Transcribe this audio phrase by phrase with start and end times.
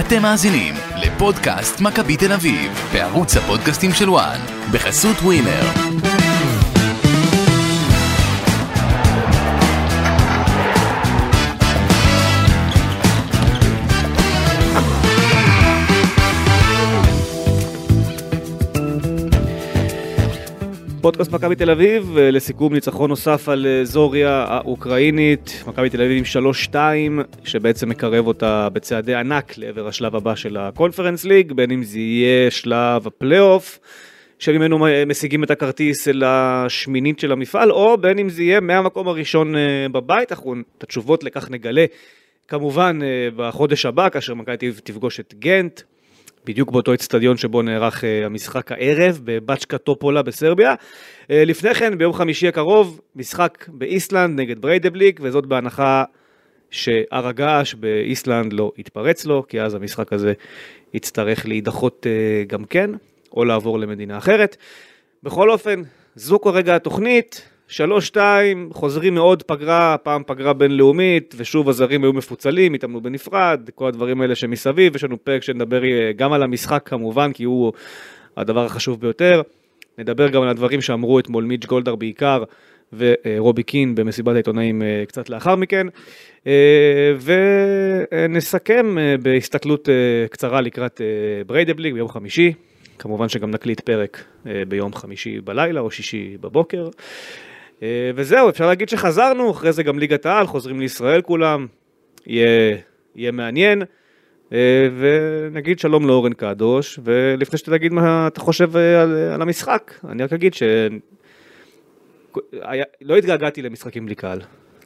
[0.00, 4.40] אתם מאזינים לפודקאסט מכבי תל אביב, בערוץ הפודקאסטים של וואן,
[4.72, 6.19] בחסות ווינר.
[21.00, 26.18] פודקאסט מכבי תל אביב, אה, לסיכום ניצחון נוסף על אה, זוריה האוקראינית, מכבי תל אביב
[26.18, 26.74] עם 3-2,
[27.44, 32.50] שבעצם מקרב אותה בצעדי ענק לעבר השלב הבא של הקונפרנס ליג, בין אם זה יהיה
[32.50, 33.78] שלב הפלייאוף,
[34.38, 39.56] שממנו משיגים את הכרטיס אל השמינית של המפעל, או בין אם זה יהיה מהמקום הראשון
[39.56, 41.84] אה, בבית, אנחנו את התשובות לכך נגלה
[42.48, 42.98] כמובן
[43.36, 45.80] בחודש הבא, כאשר מכבי תפגוש את גנט.
[46.44, 50.74] בדיוק באותו אצטדיון שבו נערך uh, המשחק הערב, בבצ'קה טופולה בסרביה.
[50.74, 56.04] Uh, לפני כן, ביום חמישי הקרוב, משחק באיסלנד נגד בריידבליק, וזאת בהנחה
[56.70, 60.32] שהר הגעש באיסלנד לא יתפרץ לו, כי אז המשחק הזה
[60.94, 62.90] יצטרך להידחות uh, גם כן,
[63.36, 64.56] או לעבור למדינה אחרת.
[65.22, 65.82] בכל אופן,
[66.14, 72.74] זו כרגע התוכנית, שלוש, שתיים, חוזרים מעוד פגרה, פעם פגרה בינלאומית, ושוב הזרים היו מפוצלים,
[72.74, 77.32] התאמנו בנפרד, כל הדברים האלה שמסביב, יש לנו פרק שנדבר אה, גם על המשחק כמובן,
[77.32, 77.72] כי הוא
[78.36, 79.42] הדבר החשוב ביותר.
[79.98, 82.44] נדבר גם על הדברים שאמרו אתמול מיץ' גולדהר בעיקר,
[82.92, 85.86] ורובי קין במסיבת העיתונאים אה, קצת לאחר מכן.
[86.46, 87.14] אה,
[88.10, 89.88] ונסכם בהסתכלות
[90.30, 91.00] קצרה לקראת
[91.46, 92.52] בריידבליק ביום חמישי.
[92.98, 94.24] כמובן שגם נקליט פרק
[94.68, 96.88] ביום חמישי בלילה או שישי בבוקר.
[97.82, 101.66] אה, וזהו, אפשר להגיד שחזרנו, אחרי זה גם ליגת העל, חוזרים לישראל כולם,
[102.26, 102.76] יהיה,
[103.16, 103.82] יהיה מעניין.
[104.52, 109.94] אה, ונגיד שלום לאורן קדוש, ולפני שאתה תגיד מה אתה חושב אה, על, על המשחק,
[110.08, 110.68] אני רק אגיד שלא
[113.18, 114.40] התגעגעתי למשחקים בלי קהל.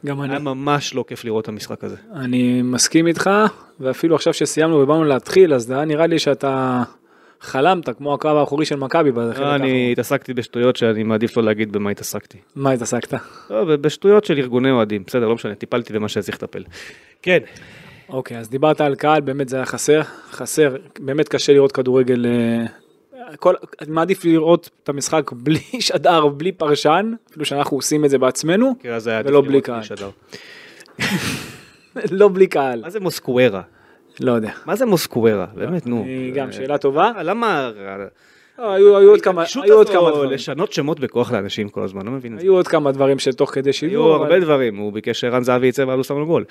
[0.05, 0.33] גם אני.
[0.33, 1.95] היה ממש לא כיף לראות את המשחק הזה.
[2.13, 3.29] אני מסכים איתך,
[3.79, 6.83] ואפילו עכשיו שסיימנו ובאנו להתחיל, אז היה נראה לי שאתה
[7.41, 9.47] חלמת כמו הקרב האחורי של מכבי האחרון.
[9.47, 12.37] אני התעסקתי בשטויות שאני מעדיף לא להגיד במה התעסקתי.
[12.55, 13.13] מה התעסקת?
[13.49, 16.63] לא, בשטויות של ארגוני אוהדים, בסדר, לא משנה, טיפלתי במה שצריך לטפל.
[17.21, 17.39] כן.
[18.09, 20.01] אוקיי, אז דיברת על קהל, באמת זה היה חסר,
[20.31, 22.65] חסר, באמת קשה לראות כדורגל, אה,
[23.37, 28.17] כל, אני מעדיף לראות את המשחק בלי שדר, בלי פרשן, אפילו שאנחנו עושים את זה
[28.17, 28.75] בעצמנו,
[29.25, 29.81] ולא בלי קהל.
[32.11, 32.81] לא בלי קהל.
[32.81, 33.61] מה זה מוסקוורה?
[34.19, 34.51] לא יודע.
[34.65, 35.45] מה זה מוסקוורה?
[35.55, 36.05] באמת, נו.
[36.33, 37.11] גם שאלה טובה.
[37.23, 37.71] למה...
[38.59, 40.31] לא, היו עוד כמה, היו עוד כמה דברים.
[40.31, 42.45] לשנות שמות בכוח לאנשים כל הזמן, לא מבין את זה.
[42.45, 44.13] היו עוד כמה דברים שתוך כדי שידור.
[44.13, 46.45] היו הרבה דברים, הוא ביקש שערן זהבי יצא ואז הוא שם לו גול.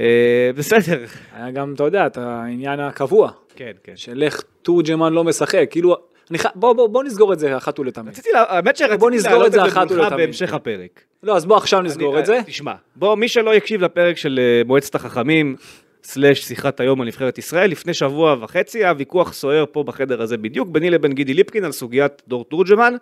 [0.00, 1.04] אה, בסדר.
[1.36, 3.30] היה גם, אתה יודע, את העניין הקבוע.
[3.56, 3.92] כן, כן.
[3.96, 5.96] של איך תורג'מן לא משחק, כאילו,
[6.54, 8.08] בוא, בוא, בוא נסגור את זה אחת ולתמיד.
[8.08, 9.60] רציתי, האמת שרציתי להעלות את זה
[9.96, 11.00] מולך בהמשך הפרק.
[11.22, 12.40] לא, אז בוא עכשיו נסגור את זה.
[12.46, 15.56] תשמע, בוא, מי שלא יקשיב לפרק של אה, מועצת החכמים,
[16.08, 20.36] סלאש שיחת היום על נבחרת ישראל, לפני שבוע וחצי היה ויכוח סוער פה בחדר הזה
[20.36, 22.94] בדיוק, ביני לבין גידי ליפקין על סוגיית דור תורג'מן.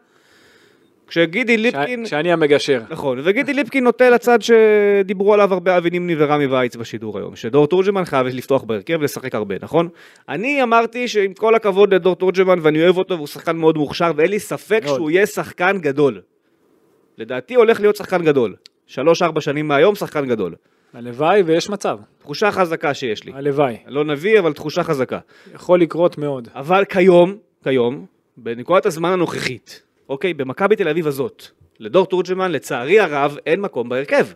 [1.09, 2.07] כשגידי ליפקין...
[2.07, 2.83] שאני המגשר.
[2.91, 7.67] נכון, וגידי ליפקין נוטה לצד שדיברו עליו הרבה אבי נימני ורמי וייץ בשידור היום, שדור
[7.67, 9.89] תורג'מן חייב לפתוח בהרכב ולשחק הרבה, נכון?
[10.29, 14.31] אני אמרתי שעם כל הכבוד לדור תורג'מן ואני אוהב אותו והוא שחקן מאוד מוכשר ואין
[14.31, 14.97] לי ספק מאוד.
[14.97, 16.21] שהוא יהיה שחקן גדול.
[17.19, 18.55] לדעתי הולך להיות שחקן גדול.
[18.87, 20.55] שלוש-ארבע שנים מהיום שחקן גדול.
[20.97, 21.99] הלוואי ויש מצב.
[22.19, 23.33] תחושה חזקה שיש לי.
[23.35, 23.77] הלוואי.
[23.87, 25.19] לא נביא, אבל תחושה חזקה.
[25.55, 26.49] יכול לקרות מאוד.
[26.55, 31.47] אבל כיום, כיום, בנקודת הזמן הנוכחית, אוקיי, במכבי תל אביב הזאת,
[31.79, 34.27] לדור תורג'מן, לצערי הרב, אין מקום בהרכב.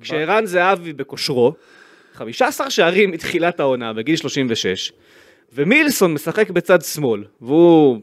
[0.00, 1.54] כשערן זהבי בכושרו,
[2.12, 4.92] 15 שערים מתחילת העונה בגיל 36,
[5.52, 8.00] ומילסון משחק בצד שמאל, והוא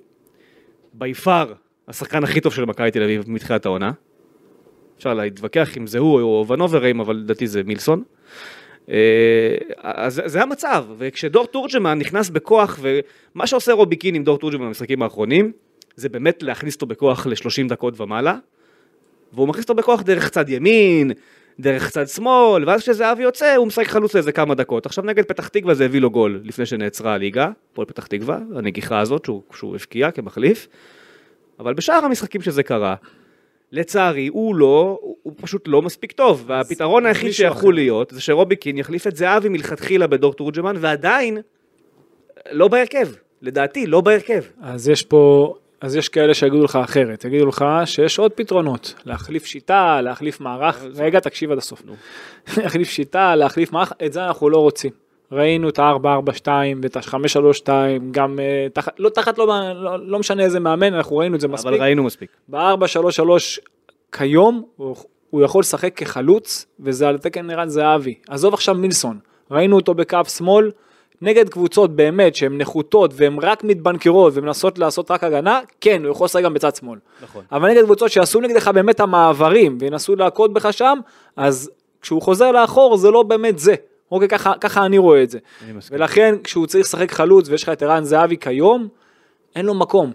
[0.94, 1.53] בי פאר
[1.88, 3.91] השחקן הכי טוב של מכבי תל אביב מתחילת העונה.
[4.97, 8.03] אפשר להתווכח אם זה הוא או ונוברים, אבל לדעתי זה מילסון.
[8.90, 14.66] אה, אז זה המצב, וכשדור תורג'מן נכנס בכוח, ומה שעושה רובי קין עם דור תורג'מן
[14.66, 15.52] במשחקים האחרונים,
[15.96, 18.38] זה באמת להכניס אותו בכוח ל-30 דקות ומעלה,
[19.34, 21.12] והוא מכניס אותו בכוח דרך צד ימין,
[21.59, 24.85] דרך צד שמאל, ואז כשזהבי יוצא, הוא משחק חלוץ לאיזה כמה דקות.
[24.85, 29.00] עכשיו נגד פתח תקווה זה הביא לו גול לפני שנעצרה הליגה, פועל פתח תקווה, הנגיחה
[29.00, 30.67] הזאת שהוא, שהוא הבקיע כמחליף,
[31.59, 32.96] אבל בשאר המשחקים שזה קרה,
[33.72, 38.78] לצערי, הוא לא, הוא פשוט לא מספיק טוב, והפתרון היחיד שיכול להיות זה שרובי קין
[38.78, 41.37] יחליף את זהבי מלכתחילה בדור תורג'מן, ועדיין
[42.52, 43.08] לא בהרכב,
[43.41, 44.41] לדעתי, לא בהרכב.
[44.61, 49.46] אז יש פה, אז יש כאלה שיגידו לך אחרת, יגידו לך שיש עוד פתרונות, להחליף
[49.46, 51.84] שיטה, להחליף מערך, רגע, תקשיב עד הסוף.
[52.58, 55.06] להחליף שיטה, להחליף מערך, את זה אנחנו לא רוצים.
[55.32, 56.47] ראינו את ה-442
[56.82, 57.70] ואת ה-532,
[58.12, 61.47] גם uh, תחת, לא תחת, לא, לא, לא משנה איזה מאמן, אנחנו ראינו את זה
[61.47, 61.68] מספיק.
[61.68, 62.29] אבל ראינו מספיק.
[62.50, 63.22] ב-433
[64.12, 64.96] כיום, הוא,
[65.29, 68.16] הוא יכול לשחק כחלוץ, וזה על תקן ערן זהבי.
[68.29, 69.20] עזוב עכשיו מילסון,
[69.52, 70.72] ראינו אותו בקו שמאל,
[71.22, 76.26] נגד קבוצות באמת שהן נחותות והן רק מתבנקרות ומנסות לעשות רק הגנה, כן, הוא יכול
[76.26, 77.00] לשחק גם בצד שמאל.
[77.24, 77.44] נכון.
[77.52, 81.00] אבל נגד קבוצות שיעשו נגדך באמת המעברים וינסו להכות בך שם,
[81.35, 81.72] אז
[82.02, 83.76] כשהוא חוזר לאחור זה לא באמת זה.
[84.11, 85.39] אוקיי, ככה, ככה אני רואה את זה.
[85.63, 85.97] אני מסכים.
[85.99, 88.87] ולכן כשהוא צריך לשחק חלוץ ויש לך את ערן זהבי כיום,
[89.55, 90.11] אין לו מקום.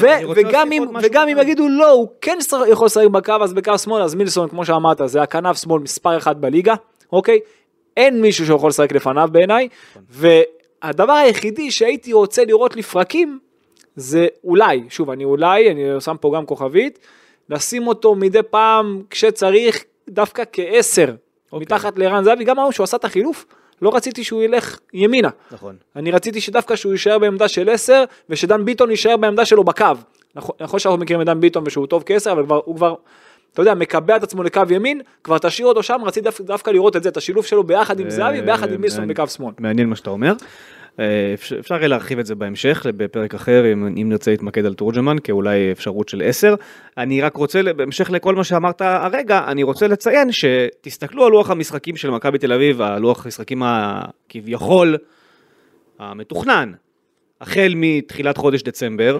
[0.00, 0.06] ו-
[0.36, 1.38] וגם אם, וגם אם.
[1.38, 5.00] יגידו לא, הוא כן שר- יכול לשחק בקו, אז בקו שמאל, אז מילסון, כמו שאמרת,
[5.04, 6.74] זה הכנף שמאל מספר אחת בליגה,
[7.12, 7.38] אוקיי?
[7.96, 9.68] אין מישהו שיכול לשחק לפניו בעיניי,
[10.10, 13.38] והדבר היחידי שהייתי רוצה לראות לפרקים,
[13.96, 16.98] זה אולי, שוב, אני אולי, אני שם פה גם כוכבית,
[17.50, 21.14] לשים אותו מדי פעם כשצריך, דווקא כעשר,
[21.60, 21.76] אוקיי.
[21.76, 23.44] מתחת לערן זהבי, גם היום שהוא עשה את החילוף,
[23.82, 25.28] לא רציתי שהוא ילך ימינה.
[25.50, 25.76] נכון.
[25.96, 29.84] אני רציתי שדווקא שהוא יישאר בעמדה של 10 ושדן ביטון יישאר בעמדה שלו בקו.
[30.34, 32.94] נכון נכון שאנחנו מכירים את דן ביטון ושהוא טוב כ-10 אבל כבר, הוא כבר,
[33.52, 37.02] אתה יודע, מקבע את עצמו לקו ימין, כבר תשאיר אותו שם, רציתי דווקא, לראות את
[37.02, 39.52] זה, את השילוב שלו ביחד עם זהבי וביחד עם מילסון מעניין- בקו שמאל.
[39.58, 40.32] מעניין מה שאתה אומר.
[41.60, 45.72] אפשר יהיה להרחיב את זה בהמשך, בפרק אחר, אם, אם נרצה להתמקד על תורג'מן, כאולי
[45.72, 46.54] אפשרות של 10.
[46.98, 51.96] אני רק רוצה, בהמשך לכל מה שאמרת הרגע, אני רוצה לציין שתסתכלו על לוח המשחקים
[51.96, 54.96] של מכבי תל אביב, הלוח המשחקים הכביכול
[55.98, 56.72] המתוכנן,
[57.40, 59.18] החל מתחילת חודש דצמבר,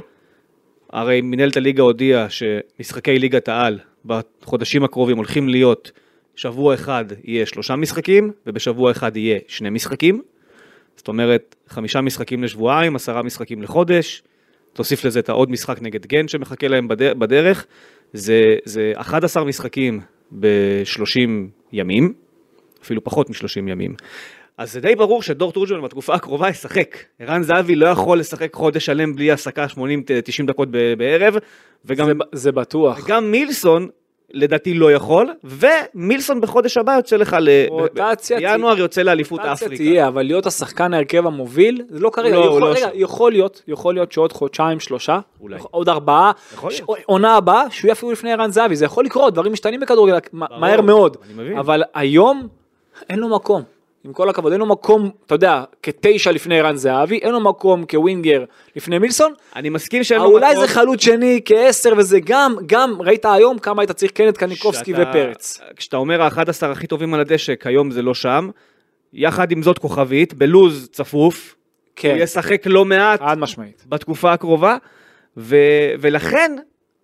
[0.92, 5.92] הרי מנהלת הליגה הודיעה שמשחקי ליגת העל בחודשים הקרובים הולכים להיות
[6.36, 10.22] שבוע אחד יהיה שלושה משחקים ובשבוע אחד יהיה שני משחקים.
[10.96, 14.22] זאת אומרת חמישה משחקים לשבועיים, עשרה משחקים לחודש,
[14.72, 17.66] תוסיף לזה את העוד משחק נגד גן שמחכה להם בד- בדרך,
[18.12, 20.00] זה, זה 11 משחקים
[20.40, 21.18] ב-30
[21.72, 22.12] ימים,
[22.82, 23.94] אפילו פחות מ-30 ימים.
[24.58, 26.96] אז זה די ברור שדור תורג'מן בתקופה הקרובה ישחק.
[27.18, 29.78] ערן זהבי לא יכול לשחק חודש שלם בלי הפסקה 80-90
[30.46, 30.68] דקות
[30.98, 31.34] בערב,
[31.84, 33.04] וגם, זה, זה בטוח.
[33.04, 33.88] וגם מילסון
[34.34, 37.48] לדעתי לא יכול, ומילסון בחודש הבא יוצא לך ל...
[37.68, 39.76] רוטציה בינואר יוצא לאליפות רוטציה אפריקה.
[39.76, 42.88] תהיה, אבל להיות השחקן ההרכב המוביל, זה לא כרגע, לא, יכול, לא רגע, שם.
[42.94, 45.56] יכול להיות, יכול להיות שעוד חודשיים, שלושה, אולי.
[45.70, 46.32] עוד ארבעה,
[46.70, 46.82] ש-.
[47.06, 50.80] עונה הבאה, שהוא יהיה אפילו לפני ערן זהבי, זה יכול לקרות, דברים משתנים בכדורגל מהר
[50.80, 51.16] מאוד.
[51.58, 52.48] אבל היום
[53.10, 53.62] אין לו מקום,
[54.06, 57.84] עם כל הכבוד, אין לו מקום, אתה יודע, כתשע לפני ערן זהבי, אין לו מקום
[57.90, 58.44] כווינגר
[58.76, 60.66] לפני מילסון, אני מסכים שאין לו אולי מקום.
[60.66, 64.92] זה חלוץ שני כעשר וזה גם, גם, ראית היום כמה היית צריך כן את קניקובסקי
[64.92, 65.60] שאתה- ופרץ.
[65.76, 68.48] כשאתה אומר ה-11 הכי טובים על הדשא, כיום זה לא שם.
[69.12, 71.54] יחד עם זאת כוכבית, בלוז צפוף,
[71.96, 73.84] כן, הוא ישחק לא מעט חד משמעית.
[73.88, 74.76] בתקופה הקרובה,
[75.36, 75.56] ו...
[76.00, 76.56] ולכן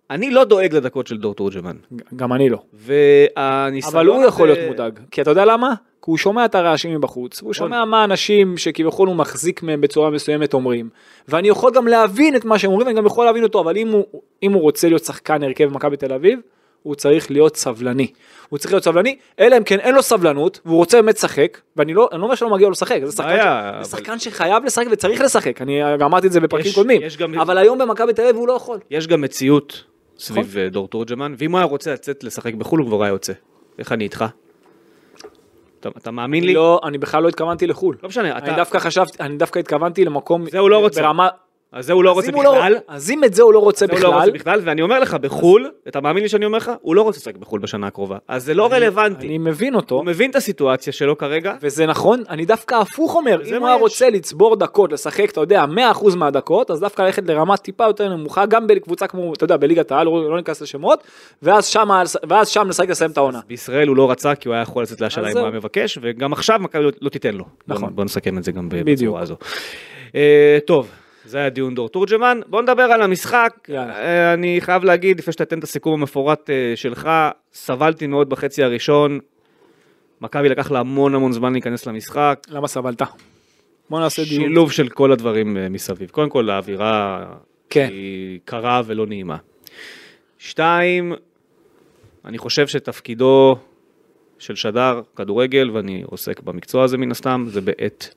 [0.09, 1.75] אני לא דואג לדקות של דור תורג'מן.
[2.15, 2.57] גם אני לא.
[2.73, 5.73] והניסיון אבל הוא יכול להיות מודאג, כי אתה יודע למה?
[6.03, 7.45] כי הוא שומע את הרעשים מבחוץ, נכון.
[7.47, 10.89] הוא שומע מה אנשים שכביכול הוא מחזיק מהם בצורה מסוימת אומרים,
[11.27, 13.87] ואני יכול גם להבין את מה שהם אומרים, ואני גם יכול להבין אותו, אבל אם
[13.91, 14.05] הוא,
[14.43, 16.39] אם הוא רוצה להיות שחקן הרכב במכבי תל אביב,
[16.83, 18.07] הוא צריך להיות סבלני.
[18.49, 21.93] הוא צריך להיות סבלני, אלא אם כן אין לו סבלנות, והוא רוצה באמת לשחק, ואני
[21.93, 23.75] לא, אני לא אומר שלא מגיע לו לשחק, זה שחקן, בעיה, ש...
[23.75, 27.17] אבל- זה שחקן שחייב לשחק וצריך לשחק, אני אמרתי את זה בפרקים יש- קודמים, יש
[27.17, 28.77] גם- אבל היום במכבי תל אביב הוא לא יכול.
[28.91, 29.83] יש גם מציאות
[30.19, 30.61] סביב נכון.
[30.61, 33.33] אה, דור תורג'מן, ואם הוא היה רוצה לצאת לשחק בחו"ל הוא כבר היה יוצא.
[33.79, 34.25] איך אני איתך?
[35.89, 36.53] אתה, אתה מאמין לי?
[36.53, 37.97] לא, אני בכלל לא התכוונתי לחו"ל.
[38.03, 38.55] לא משנה, אני אתה...
[38.55, 41.01] דווקא חשבתי, אני דווקא התכוונתי למקום, זה הוא לא רוצה.
[41.01, 41.29] ברמה,
[41.73, 42.75] אז זה הוא לא אז רוצה לא- בכלל.
[42.87, 44.99] אז אם את זה הוא לא רוצה זה הוא לא רוצה בכלל, בכלל, ואני אומר
[44.99, 46.71] לך, בחו"ל, אתה מאמין לי שאני אומר לך?
[46.81, 48.17] הוא לא רוצה לשחק בחו"ל בשנה הקרובה.
[48.27, 49.27] אז זה לא רלוונטי.
[49.27, 51.53] אני מבין אותו, הוא מבין את הסיטואציה שלו כרגע.
[51.61, 53.77] וזה נכון, אני דווקא הפוך אומר, אם הוא היה.
[53.77, 58.45] רוצה לצבור דקות, לשחק, אתה יודע, 100% מהדקות, אז דווקא ללכת לרמה טיפה יותר נמוכה,
[58.45, 61.03] גם בקבוצה כמו, אתה יודע, בליגת העל, לא לא ניכנס לשמות,
[61.41, 61.67] ואז
[62.45, 63.39] שם, לשחק לסיים את העונה.
[63.47, 65.47] בישראל הוא לא רצה כי הוא היה יכול לצאת להשאלה אז אם הוא.
[65.47, 67.45] היה מבקש, וגם עכשיו מכבי לא- לא תיתן לו.
[67.67, 67.95] נכון.
[67.95, 68.69] בוא נסכם את זה גם.
[68.71, 69.35] בצורה הזו.
[70.15, 70.87] אה, טוב,
[71.25, 72.39] זה היה דיון דור תורג'מן.
[72.47, 73.53] בוא נדבר על המשחק.
[73.69, 73.99] יאללה.
[73.99, 77.09] אה, אני חייב להגיד, לפני שתתן את הסיכום המפורט אה, שלך,
[77.53, 79.19] סבלתי מאוד בחצי הראשון.
[80.21, 82.39] מכבי לקח לה המון המון זמן להיכנס למשחק.
[82.49, 83.01] למה סבלת?
[83.89, 84.43] בוא נעשה דיון.
[84.43, 86.09] שילוב של כל הדברים אה, מסביב.
[86.09, 87.25] קודם כל, האווירה
[87.69, 87.87] כן.
[87.91, 89.37] היא קרה ולא נעימה.
[90.37, 91.13] שתיים,
[92.25, 93.55] אני חושב שתפקידו
[94.39, 98.13] של שדר כדורגל, ואני עוסק במקצוע הזה מן הסתם, זה בעת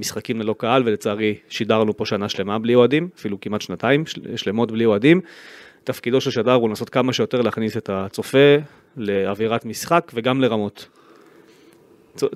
[0.00, 4.72] משחקים ללא קהל, ולצערי שידרנו פה שנה שלמה בלי אוהדים, אפילו כמעט שנתיים של- שלמות
[4.72, 5.20] בלי אוהדים.
[5.84, 8.56] תפקידו של שדר הוא לנסות כמה שיותר להכניס את הצופה
[8.96, 10.88] לאווירת משחק וגם לרמות.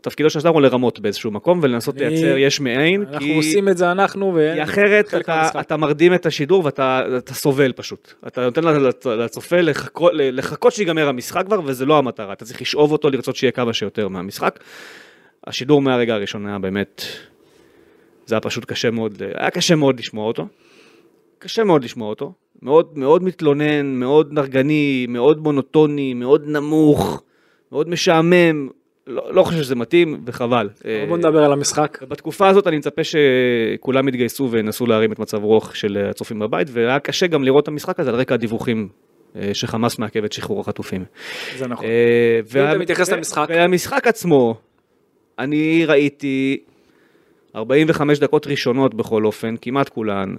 [0.03, 3.37] תפקידו של שדר הוא לרמות באיזשהו מקום ולנסות אני- לייצר יש מאין, אנחנו כי...
[3.37, 4.63] עושים את זה אנחנו, כי ו...
[4.63, 5.49] אחרת אתה.
[5.61, 8.13] אתה מרדים את השידור ואתה אתה סובל פשוט.
[8.27, 12.33] אתה נותן לצ- לצופה לחכות, לחכות שיגמר המשחק כבר, וזה לא המטרה.
[12.33, 14.59] אתה צריך לשאוב אותו, לרצות שיהיה כמה שיותר מהמשחק.
[15.47, 17.03] השידור מהרגע הראשון היה באמת,
[18.27, 20.47] זה היה פשוט קשה מאוד, היה קשה מאוד לשמוע אותו.
[21.39, 22.33] קשה מאוד לשמוע אותו.
[22.63, 27.23] מאוד מאוד מתלונן, מאוד נרגני, מאוד מונוטוני, מאוד נמוך,
[27.73, 28.69] מאוד משעמם.
[29.07, 30.69] לא, לא חושב שזה מתאים, וחבל.
[30.85, 32.03] אה, בוא נדבר על המשחק.
[32.09, 36.99] בתקופה הזאת אני מצפה שכולם יתגייסו וינסו להרים את מצב רוח של הצופים בבית, והיה
[36.99, 38.89] קשה גם לראות את המשחק הזה על רקע הדיווחים
[39.37, 41.05] אה, שחמאס מעכב את שחרור החטופים.
[41.57, 41.87] זה נכון.
[41.87, 43.47] אה, אם אתה מתייחס למשחק.
[43.49, 44.55] והמשחק עצמו,
[45.39, 46.59] אני ראיתי
[47.57, 50.37] 45 דקות ראשונות בכל אופן, כמעט כולן,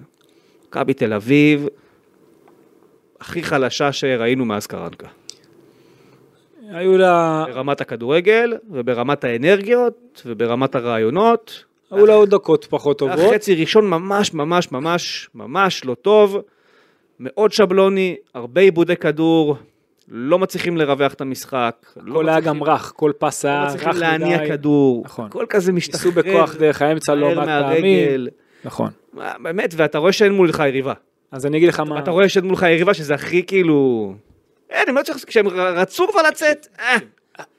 [0.68, 1.68] מכבי תל אביב,
[3.22, 5.08] הכי חלשה שראינו מאז קרנקה.
[6.70, 11.64] היו לה, ברמת הכדורגל, וברמת האנרגיות, וברמת הרעיונות.
[11.92, 13.20] היו לה עוד דקות פחות טובות.
[13.20, 16.38] החצי ראשון ממש ממש ממש ממש לא טוב,
[17.20, 19.58] מאוד שבלוני, הרבה עיבודי כדור,
[20.08, 21.76] לא מצליחים לרווח את המשחק.
[21.98, 24.00] לא הכל היה מצליחים- גם רך, כל פס היה לא רך מצליחים מדי.
[24.00, 25.26] להניע כדור, נכון.
[25.26, 28.28] הכל כזה ניסו משתחרר, בכוח דרך האמצע לא מעט פעמים.
[28.66, 28.90] נכון.
[29.40, 30.94] באמת, ואתה רואה שאין מולך יריבה.
[31.32, 32.00] אז אני אגיד לך מה...
[32.00, 34.14] אתה רואה שאין מולך יריבה שזה הכי כאילו...
[34.70, 36.96] אין, אני אומר לך, כשהם רצו כבר לצאת, אה,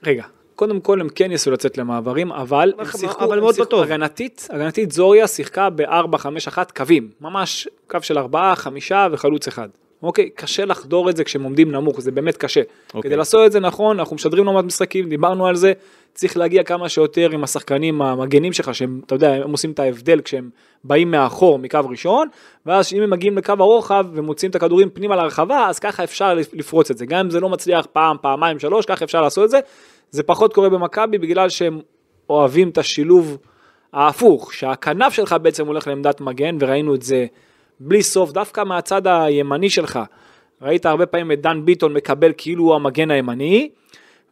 [0.06, 0.24] רגע,
[0.54, 3.64] קודם כל הם כן ניסו לצאת למעברים, אבל הם אבל שיחקו, מאוד הם לא שיחקו
[3.70, 3.82] טוב.
[3.82, 9.68] הגנתית, הגנתית זוריה שיחקה ב-4-5-1 קווים, ממש קו של 4, 5 וחלוץ אחד.
[10.02, 12.62] אוקיי, קשה לחדור את זה כשהם עומדים נמוך, זה באמת קשה.
[12.88, 13.02] אוקיי.
[13.02, 15.72] כדי לעשות את זה נכון, אנחנו משדרים לא מעט משחקים, דיברנו על זה,
[16.14, 20.20] צריך להגיע כמה שיותר עם השחקנים המגנים שלך, שהם, אתה יודע, הם עושים את ההבדל
[20.20, 20.50] כשהם
[20.84, 22.28] באים מאחור מקו ראשון,
[22.66, 26.90] ואז אם הם מגיעים לקו הרוחב ומוציאים את הכדורים פנימה לרחבה, אז ככה אפשר לפרוץ
[26.90, 27.06] את זה.
[27.06, 29.58] גם אם זה לא מצליח פעם, פעמיים, שלוש, ככה אפשר לעשות את זה.
[30.10, 31.80] זה פחות קורה במכבי בגלל שהם
[32.30, 33.38] אוהבים את השילוב
[33.92, 37.26] ההפוך, שהכנף שלך בעצם הולך לעמדת מגן, וראינו את זה
[37.80, 39.98] בלי סוף, דווקא מהצד הימני שלך.
[40.62, 43.68] ראית הרבה פעמים את דן ביטון מקבל כאילו הוא המגן הימני,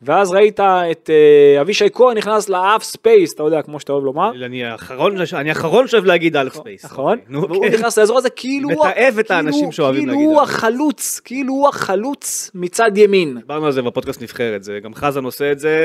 [0.02, 4.04] ואז ראית את אה, אבישי כהן נכנס ל half space, אתה יודע, כמו שאתה אוהב
[4.04, 4.30] לומר.
[4.44, 6.84] אני האחרון, אני האחרון שאוהב להגיד half space.
[6.84, 7.18] נכון?
[7.28, 7.72] נו, והוא כן.
[7.72, 8.86] נכנס לאזור הזה כאילו הוא...
[8.86, 10.52] מתעב את האנשים כאילו- שאוהבים כאילו להגיד הוא על זה.
[10.52, 13.38] החלוץ, כאילו הוא החלוץ מצד ימין.
[13.38, 15.84] דיברנו על זה בפודקאסט נבחרת, זה גם חזן עושה את זה,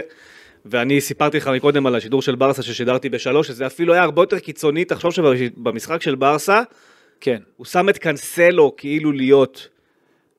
[0.66, 4.40] ואני סיפרתי לך מקודם על השידור של ברסה ששידרתי בשלוש, שזה אפילו היה הרבה יותר
[4.40, 6.62] קיצוני, תחשוב שבמשחק של ברסה,
[7.22, 7.38] כן.
[7.58, 9.68] הוא שם את קאנסלו כאילו להיות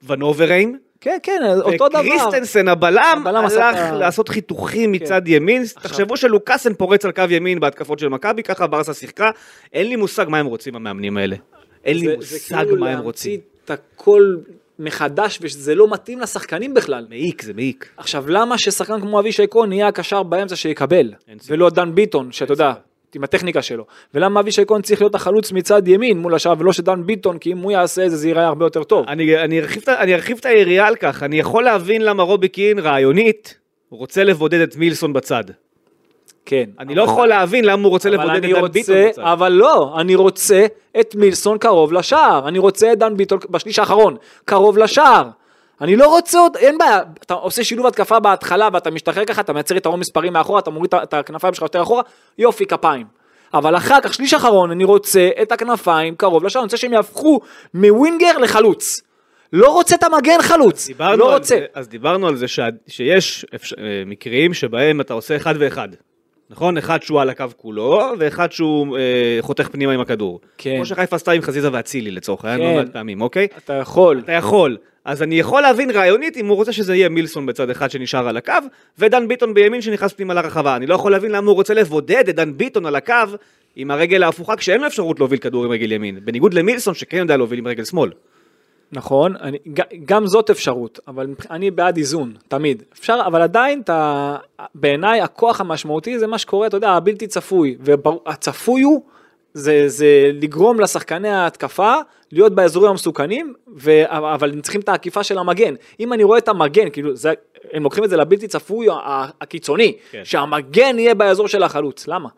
[0.03, 1.99] ונוברהיים, כן, כן, אותו דבר.
[2.01, 3.95] וקריסטנסן הבלם הבלם עשה הלך את ה- כן.
[3.95, 8.95] לעשות חיתוכים מצד ימין, תחשבו שלוקאסן פורץ על קו ימין בהתקפות של מכבי, ככה ברסה
[8.95, 9.31] שיחקה,
[9.73, 11.37] אין לי מושג מה הם רוצים המאמנים האלה.
[11.85, 13.41] אין לי זה- מושג זה כאילו מה הם להמציא רוצים.
[13.65, 14.37] את הכל
[14.79, 17.07] מחדש ושזה לא מתאים לשחקנים בכלל.
[17.09, 17.89] מעיק, זה מעיק.
[17.97, 21.13] עכשיו למה ששחקן כמו אבישי כהן יהיה הקשר באמצע שיקבל.
[21.49, 22.73] ולא דן ביטון שאתה יודע
[23.15, 27.07] עם הטכניקה שלו ולמה אבישי כהן צריך להיות החלוץ מצד ימין מול השאר ולא שדן
[27.07, 29.07] ביטון כי אם הוא יעשה את זה זה ייראה הרבה יותר טוב.
[29.09, 32.79] אני, אני, ארחיב, אני ארחיב את היריעה על כך, אני יכול להבין למה רובי קין
[32.79, 33.59] רעיונית
[33.91, 35.45] רוצה לבודד את מילסון בצד.
[36.47, 36.65] כן.
[36.79, 39.23] אני לא יכול להבין למה הוא רוצה לבודד את דן ביטון רוצה, בצד.
[39.23, 40.67] אבל לא, אני רוצה
[41.01, 45.29] את מילסון קרוב לשער, אני רוצה את דן ביטון בשליש האחרון, קרוב לשער.
[45.81, 49.53] אני לא רוצה עוד, אין בעיה, אתה עושה שילוב התקפה בהתחלה ואתה משתחרר ככה, אתה
[49.53, 52.03] מייצר יתרון מספרים מאחורה, אתה מוריד את הכנפיים שלך יותר אחורה,
[52.39, 53.07] יופי, כפיים.
[53.55, 57.41] אבל אחר כך, שליש אחרון, אני רוצה את הכנפיים קרוב לשער, אני רוצה שהם יהפכו
[57.75, 59.03] מווינגר לחלוץ.
[59.53, 61.55] לא רוצה את המגן חלוץ, לא רוצה.
[61.55, 65.89] זה, אז דיברנו על זה שה, שיש אפשר, אה, מקרים שבהם אתה עושה אחד ואחד.
[66.51, 66.79] נכון?
[66.79, 70.41] אחד שהוא על הקו כולו, ואחד שהוא אה, חותך פנימה עם הכדור.
[70.59, 70.77] כן.
[70.77, 72.77] כמו שחיפה עשתה עם חזיזה ואצילי לצורך העניין, כן.
[72.77, 73.49] לא מעט פעמים, אוקיי?
[73.65, 74.21] אתה יכול.
[74.25, 74.77] אתה יכול.
[75.11, 78.37] אז אני יכול להבין רעיונית אם הוא רוצה שזה יהיה מילסון בצד אחד שנשאר על
[78.37, 78.53] הקו,
[78.99, 80.77] ודן ביטון בימין שנכנס פנימה לרחבה.
[80.77, 83.15] אני לא יכול להבין למה הוא רוצה לבודד את דן ביטון על הקו
[83.77, 86.19] עם הרגל ההפוכה כשאין לו אפשרות להוביל כדור עם רגל ימין.
[86.25, 88.11] בניגוד למילסון שכן יודע להוביל עם רגל שמאל.
[88.93, 89.59] נכון, אני,
[90.05, 92.83] גם זאת אפשרות, אבל אני בעד איזון, תמיד.
[92.93, 93.83] אפשר, אבל עדיין,
[94.75, 99.03] בעיניי הכוח המשמעותי זה מה שקורה, אתה יודע, הבלתי צפוי, והצפוי הוא,
[99.55, 101.95] זה, זה לגרום לשחקני ההתקפה
[102.33, 105.75] להיות באזורים המסוכנים, ו, אבל הם צריכים את העקיפה של המגן.
[106.01, 107.33] אם אני רואה את המגן, כאילו, זה,
[107.73, 108.87] הם לוקחים את זה לבלתי צפוי
[109.41, 110.21] הקיצוני, כן.
[110.25, 112.29] שהמגן יהיה באזור של החלוץ, למה?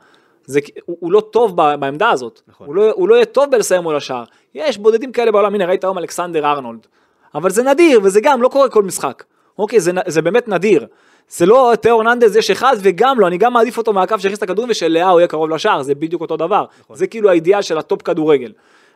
[0.45, 2.67] זה, הוא, הוא לא טוב בעמדה הזאת, נכון.
[2.67, 4.25] הוא, לא, הוא לא יהיה טוב בלסיים מול השער.
[4.55, 6.87] יש בודדים כאלה בעולם, הנה ראית היום אלכסנדר ארנולד.
[7.35, 9.25] אבל זה נדיר, וזה גם לא קורה כל משחק.
[9.59, 10.87] אוקיי, זה, זה באמת נדיר.
[11.37, 14.43] זה לא תיאו הרננדז יש אחד וגם לא, אני גם מעדיף אותו מהקו שהכניס את
[14.43, 16.65] הכדורים ושלהאו יהיה קרוב לשער, זה בדיוק אותו דבר.
[16.81, 16.97] נכון.
[16.97, 18.53] זה כאילו האידיאל של ה top כדורגל.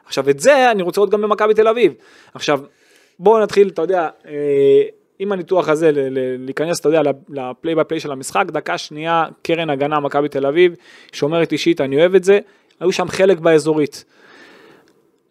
[0.06, 1.92] עכשיו את זה אני רוצה לראות גם במכבי תל אביב.
[2.34, 2.60] עכשיו,
[3.18, 4.32] בואו נתחיל, אתה יודע, אה,
[5.18, 8.78] עם הניתוח הזה, ל- ל- להיכנס, אתה יודע, ל play by play של המשחק, דקה
[8.78, 10.74] שנייה, קרן הגנה, מכבי תל אביב,
[11.12, 12.38] שומרת אישית, אני אוהב את זה,
[12.80, 14.04] היו שם חלק באזורית.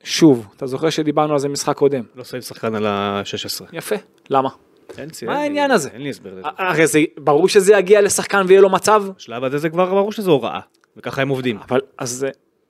[0.03, 3.65] שוב, אתה זוכר שדיברנו על זה משחק קודם, לא שמים שחקן על ה-16.
[3.73, 3.95] יפה,
[4.29, 4.49] למה?
[4.97, 5.89] אין מה העניין הזה?
[5.93, 6.47] אין לי הסבר לזה.
[6.57, 10.31] הרי זה, ברור שזה יגיע לשחקן ויהיה לו מצב, בשלב הזה זה כבר ברור שזו
[10.31, 10.59] הוראה,
[10.97, 11.57] וככה הם עובדים.
[11.69, 12.25] אבל, אז,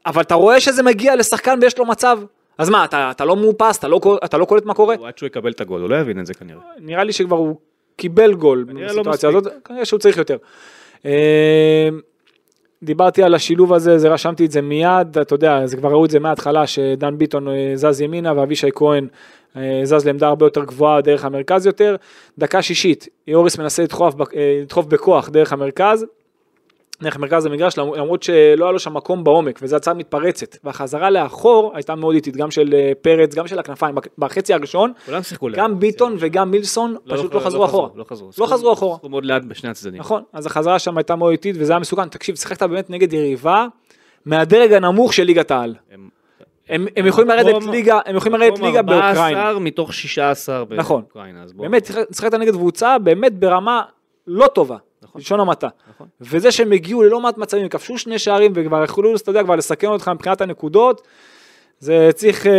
[0.05, 2.19] אבל אתה רואה שזה מגיע לשחקן ויש לו מצב,
[2.57, 4.95] אז מה, אתה, אתה לא מאופס, אתה לא, אתה לא קולט מה קורה?
[4.95, 6.62] הוא עד שהוא יקבל את הגול, הוא לא יבין את זה כנראה.
[6.79, 7.55] נראה לי שכבר הוא
[7.95, 9.51] קיבל גול לא בסיטואציה מספיק.
[9.51, 10.38] הזאת, כנראה שהוא צריך יותר.
[11.05, 11.89] אה,
[12.84, 16.10] דיברתי על השילוב הזה, זה רשמתי את זה מיד, אתה יודע, זה כבר ראו את
[16.10, 19.10] זה מההתחלה, שדן ביטון אה, זז ימינה ואבישי כהן אה,
[19.83, 21.95] זז לעמדה הרבה יותר גבוהה דרך המרכז יותר.
[22.38, 26.05] דקה שישית, יוריס מנסה לדחוף, אה, לדחוף בכוח דרך המרכז,
[27.03, 30.57] דרך מרכז המגרש, למ- למרות שלא היה לו שם מקום בעומק, וזו הצעה מתפרצת.
[30.63, 33.95] והחזרה לאחור הייתה מאוד איטית, גם של אה, פרץ, גם של הכנפיים.
[34.17, 34.93] בחצי הראשון.
[35.57, 37.89] גם ביטון וגם מילסון פשוט לא חזרו אחורה.
[37.95, 38.29] לא חזרו.
[38.38, 38.95] לא חזרו אחורה.
[38.95, 40.00] שיחקו מאוד לאט בשני הצדדים.
[40.00, 42.09] נכון, אז החזרה שם הייתה מאוד איטית וזה היה מסוכן.
[42.09, 43.65] תקשיב, שיחקת באמת נגד יריבה
[44.25, 45.75] מהדרג הנמוך של ליגת העל.
[45.91, 46.09] הם-
[46.69, 49.60] הם, הם יכולים לרדת ליגה, הם יכולים לרדת ליגה 14 באוקראינה.
[49.60, 51.01] מתוך 16 נכון.
[51.01, 51.43] באוקראינה.
[51.43, 53.81] אז בוא- באמת, שיחקת נגד קבוצה באמת ברמה
[54.27, 55.19] לא טובה, נכון.
[55.22, 55.67] בלשון המעטה.
[55.89, 56.07] נכון.
[56.22, 59.88] וזה שהם הגיעו ללא מעט מצבים, כבשו שני שערים וכבר יכלו, אתה יודע, כבר לסכן
[59.88, 61.01] אותך מבחינת הנקודות,
[61.79, 62.51] זה צריך אה,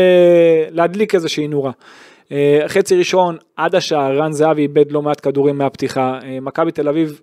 [0.70, 1.70] להדליק איזושהי נורה.
[2.32, 6.18] אה, חצי ראשון, עד השער, רן זהבי איבד לא מעט כדורים מהפתיחה.
[6.22, 7.20] אה, מכבי תל אביב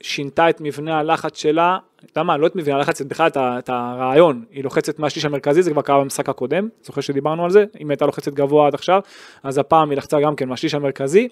[0.00, 1.76] שינתה את מבנה הלחץ שלה,
[2.12, 5.70] אתה יודע מה, לא את מבנה הלחץ, בכלל את, הרעיון, היא לוחצת מהשליש המרכזי, זה
[5.70, 9.00] כבר קרה במשחק הקודם, זוכר שדיברנו על זה, אם הייתה לוחצת גבוה עד עכשיו,
[9.42, 11.28] אז הפעם היא לחצה גם כן מהשליש המרכזי.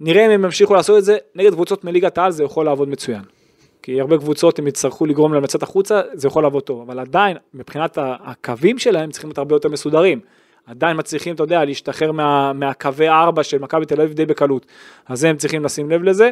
[0.00, 3.22] נראה אם הם ימשיכו לעשות את זה, נגד קבוצות מליגת העל זה יכול לעבוד מצוין.
[3.82, 7.36] כי הרבה קבוצות הם יצטרכו לגרום להם לצאת החוצה, זה יכול לעבוד טוב, אבל עדיין,
[7.54, 10.20] מבחינת הקווים שלהם צריכים להיות הרבה יותר מסודרים.
[10.66, 14.66] עדיין מצליחים, אתה יודע, להשתחרר מה, מהקווי ארבע של מכבי תל אביב די בקלות.
[15.08, 16.30] אז הם צריכים לשים לב לזה.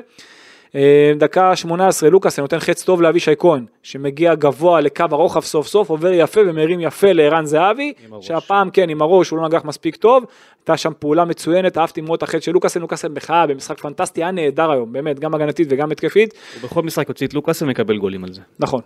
[0.74, 5.90] אה, דקה 18, לוקאס נותן חץ טוב לאבישי כהן, שמגיע גבוה לקו הרוחב סוף סוף,
[5.90, 7.92] עובר יפה ומרים יפה לערן זהבי.
[8.20, 10.24] שהפעם כן, עם הראש, הוא לא נגח מספיק טוב,
[10.60, 14.30] הייתה שם פעולה מצוינת, אהבתי מאוד את החץ של לוקאסן, לוקאסן בכלל במשחק פנטסטי, היה
[14.30, 18.24] נהדר היום, באמת, גם הגנתית וגם התקפית, הוא בכל משחק יוציא את לוקאס ומקבל גולים
[18.24, 18.40] על זה.
[18.58, 18.80] נכון.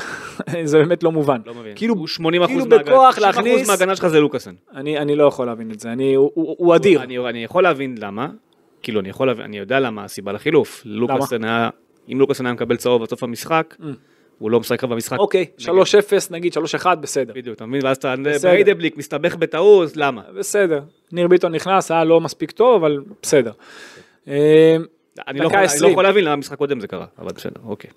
[0.64, 1.40] זה באמת לא מובן.
[1.46, 1.72] לא מבין.
[1.76, 4.52] כאילו, הוא 80 כאילו בכוח 90% להכניס- מההגנה שלך זה לוקאסן.
[4.74, 7.02] אני, אני לא יכול להבין את זה, אני, הוא, הוא, הוא אדיר.
[7.02, 8.28] אני, אני יכול להבין למה,
[8.82, 10.82] כאילו אני יכול אני יודע למה הסיבה לחילוף.
[10.84, 11.70] לוקאסן היה,
[12.12, 13.76] אם לוקאסן היה מקבל צהוב עד סוף המשחק,
[14.38, 15.18] הוא לא משחק לך במשחק.
[15.18, 15.20] Mm.
[15.20, 15.68] אוקיי, נגד.
[15.68, 15.72] 3-0
[16.30, 17.32] נגיד, 3-1, בסדר.
[17.32, 17.80] בדיוק, אתה מבין?
[17.84, 18.14] ואז אתה.
[18.42, 20.22] בריידבליק מסתבך בטעות, למה?
[20.38, 20.80] בסדר.
[21.12, 23.52] ניר ביטון נכנס, היה לא מספיק טוב, אבל בסדר.
[24.28, 24.76] אה,
[25.28, 25.92] אני לא, יכול, לא 20.
[25.92, 27.90] יכול להבין למה המשחק קודם זה קרה, אבל בסדר, אוקיי.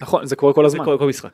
[0.00, 0.84] נכון, זה קורה כל זה הזמן.
[0.84, 1.30] כל, כל משחק.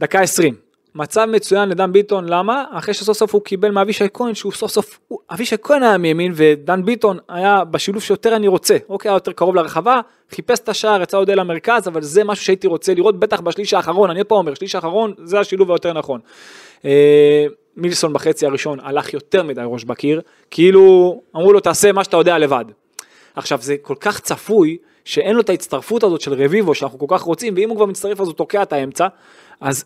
[0.00, 0.54] דקה 20.
[0.94, 2.64] מצב מצוין לדן ביטון, למה?
[2.70, 5.00] אחרי שסוף סוף הוא קיבל מאבישי כהן, שהוא סוף סוף,
[5.30, 8.76] אבישי כהן היה מימין ודן ביטון היה בשילוב שיותר אני רוצה.
[8.88, 10.00] אוקיי, היה יותר קרוב לרחבה,
[10.30, 13.74] חיפש את השער, יצא עוד אל המרכז, אבל זה משהו שהייתי רוצה לראות, בטח בשליש
[13.74, 16.20] האחרון, אני עוד פעם אומר, שליש האחרון זה השילוב היותר נכון.
[16.84, 22.16] אה, מילסון בחצי הראשון הלך יותר מדי ראש בקיר, כאילו אמרו לו תעשה מה שאתה
[22.16, 22.64] יודע לבד.
[23.36, 27.22] עכשיו זה כל כך צפוי שאין לו את ההצטרפות הזאת של רביבו שאנחנו כל כך
[27.22, 29.06] רוצים ואם הוא כבר מצטרף אז הוא תוקע את האמצע
[29.60, 29.84] אז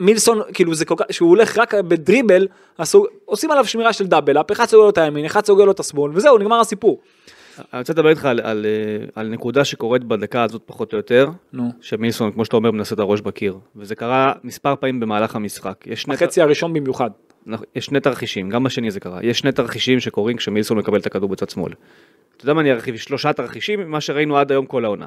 [0.00, 2.46] מילסון כאילו זה כל כך שהוא הולך רק בדריבל
[2.78, 5.64] אז הוא, עושים עליו שמירה של דאבל אפ אחד סוגר לו את הימין אחד סוגר
[5.64, 7.00] לו את השמאל וזהו נגמר הסיפור.
[7.72, 11.28] אני רוצה לדבר איתך על, על, אה, על נקודה שקורית בדקה הזאת פחות או יותר,
[11.52, 11.72] נו.
[11.80, 15.84] שמילסון, כמו שאתה אומר, מנסה את הראש בקיר, וזה קרה מספר פעמים במהלך המשחק.
[16.22, 17.10] החצי הראשון במיוחד.
[17.74, 21.28] יש שני תרחישים, גם בשני זה קרה, יש שני תרחישים שקורים כשמילסון מקבל את הכדור
[21.28, 21.72] בצד שמאל.
[22.36, 22.96] אתה יודע מה אני ארחיב?
[22.96, 25.06] שלושה תרחישים ממה שראינו עד היום כל העונה.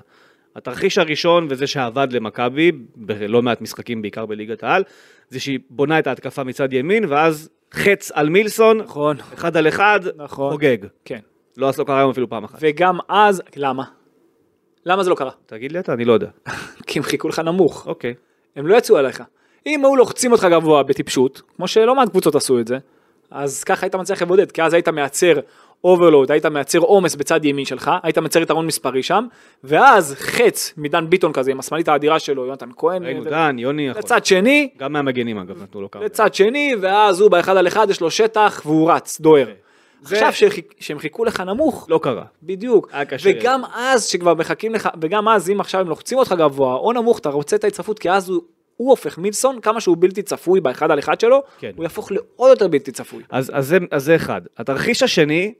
[0.55, 4.83] התרחיש הראשון, וזה שעבד למכבי, בלא מעט משחקים, בעיקר בליגת העל,
[5.29, 9.17] זה שהיא בונה את ההתקפה מצד ימין, ואז חץ על מילסון, נכון.
[9.33, 10.51] אחד על אחד, נכון.
[10.51, 10.77] חוגג.
[11.05, 11.19] כן.
[11.57, 12.57] לא עשו קרה היום אפילו פעם אחת.
[12.61, 13.83] וגם אז למה?
[14.85, 15.31] למה זה לא קרה?
[15.45, 16.27] תגיד לי אתה, אני לא יודע.
[16.87, 17.87] כי הם חיכו לך נמוך.
[17.87, 18.13] אוקיי.
[18.55, 19.23] הם לא יצאו עליך.
[19.65, 22.77] אם היו לוחצים אותך גבוה בטיפשות, כמו שלא מעט קבוצות עשו את זה,
[23.31, 25.39] אז ככה היית מצליח לבודד, כי אז היית מייצר
[25.83, 29.25] overload, היית מייצר עומס בצד ימין שלך, היית מייצר יתרון מספרי שם,
[29.63, 33.99] ואז חץ מדן ביטון כזה עם השמאלית האדירה שלו, יונתן כהן, ראינו דן, יוני, יכול.
[33.99, 36.03] לצד שני, גם מהמגנים אגב, נתנו לו כמה.
[36.03, 39.47] לצד שני, ואז הוא באחד על אחד יש לו שטח והוא רץ, דוהר.
[40.03, 40.33] עכשיו
[40.79, 42.23] שהם חיכו לך נמוך, לא קרה.
[42.43, 42.91] בדיוק.
[43.23, 47.19] וגם אז שכבר מחכים לך, וגם אז אם עכשיו הם לוחצים אותך גבוה או נמוך,
[47.19, 48.41] אתה רוצה את ההצטרפות, כי אז הוא,
[48.77, 51.71] הוא הופך מילסון, כמה שהוא בלתי צפוי באחד על אחד שלו, כן.
[51.75, 53.23] הוא יהפוך לעוד יותר בלתי צפוי.
[53.29, 54.41] אז, אז, זה, אז זה אחד.
[54.57, 55.53] התרחיש השני,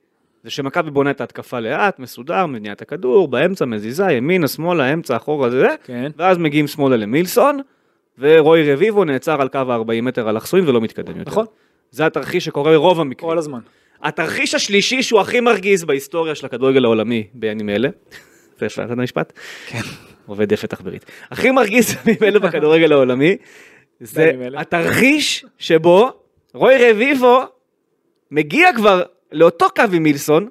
[0.44, 5.50] זה שמכבי בונה את ההתקפה לאט, מסודר, מניעת הכדור, באמצע מזיזה, ימינה, שמאלה, אמצע, אחורה,
[5.50, 6.12] זה, כן.
[6.18, 7.60] ואז מגיעים שמאלה למילסון,
[8.20, 11.32] ורועי רביבו נעצר על קו ה-40 מטר אלכסוין ולא מתקדם יותר.
[11.32, 11.46] נכון.
[11.92, 13.30] זה התרחיש שקורה ברוב המקרים.
[13.30, 13.60] כל הזמן.
[14.04, 17.90] התרחיש השלישי שהוא הכי מרגיז בהיסטוריה של הכדורגל העולמי בימים אלה,
[18.60, 19.34] זה יפה, יודע משפט?
[19.68, 19.80] כן.
[20.26, 21.06] עובד יפה תחבירית.
[21.32, 23.38] הכי מרגיז בימים אלה בכדורגל העולמי,
[24.00, 24.32] זה.
[24.58, 26.12] התרחיש שבו
[26.54, 27.42] רוי רביבו
[28.32, 30.48] מגיע כבר לאותו קו עם מילסון,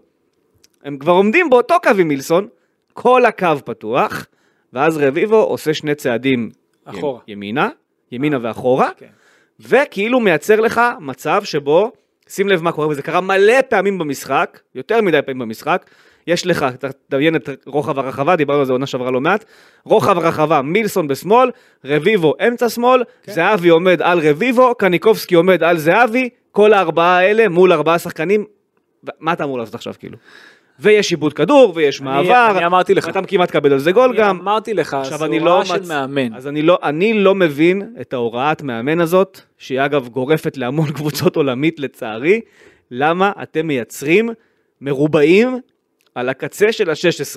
[0.85, 2.49] הם כבר עומדים באותו קו עם מילסון,
[2.93, 4.27] כל הקו פתוח,
[4.73, 6.51] ואז רביבו עושה שני צעדים
[6.85, 7.21] אחורה.
[7.29, 7.69] ימינה,
[8.13, 9.07] ימינה ואחורה, כן.
[9.61, 11.93] וכאילו מייצר לך מצב שבו,
[12.29, 15.91] שים לב מה קורה, וזה קרה מלא פעמים במשחק, יותר מדי פעמים במשחק,
[16.27, 16.67] יש לך,
[17.09, 19.45] תדמיין את רוחב הרחבה, דיברנו על זה עונה שעברה לא מעט,
[19.85, 21.51] רוחב הרחבה, מילסון בשמאל,
[21.85, 23.33] רביבו אמצע שמאל, כן.
[23.33, 28.45] זהבי עומד על רביבו, קניקובסקי עומד על זהבי, כל הארבעה האלה מול ארבעה שחקנים,
[29.21, 30.17] מה אתה אמור לעשות עכשיו כאילו?
[30.81, 33.09] ויש עיבוד כדור, ויש אני- מעבר, אני אמרתי לך.
[33.09, 34.39] אתה כמעט תקבל על זה גול אני גם.
[34.41, 36.35] אמרתי לך, עכשיו אני לא של מצ- מאמן.
[36.35, 41.37] אז אני לא, אני לא מבין את ההוראת מאמן הזאת, שהיא אגב גורפת להמון קבוצות
[41.37, 42.41] עולמית לצערי,
[42.91, 44.31] למה אתם מייצרים
[44.81, 45.59] מרובעים
[46.15, 47.37] על הקצה של ה-16.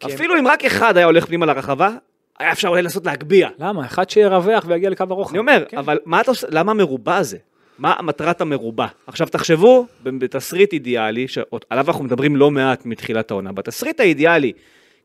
[0.00, 1.90] כי הם- אפילו אם רק אחד היה הולך פנימה לרחבה,
[2.38, 3.48] היה אפשר אולי לנסות להגביה.
[3.58, 3.84] למה?
[3.86, 5.30] אחד שירווח ויגיע לקו הרוחב.
[5.30, 5.78] אני אומר, כן.
[5.78, 7.36] אבל מה אתה עושה, למה המרובע הזה?
[7.78, 8.86] מה מטרת המרובע?
[9.06, 14.52] עכשיו תחשבו, בתסריט אידיאלי, שעליו אנחנו מדברים לא מעט מתחילת העונה, בתסריט האידיאלי,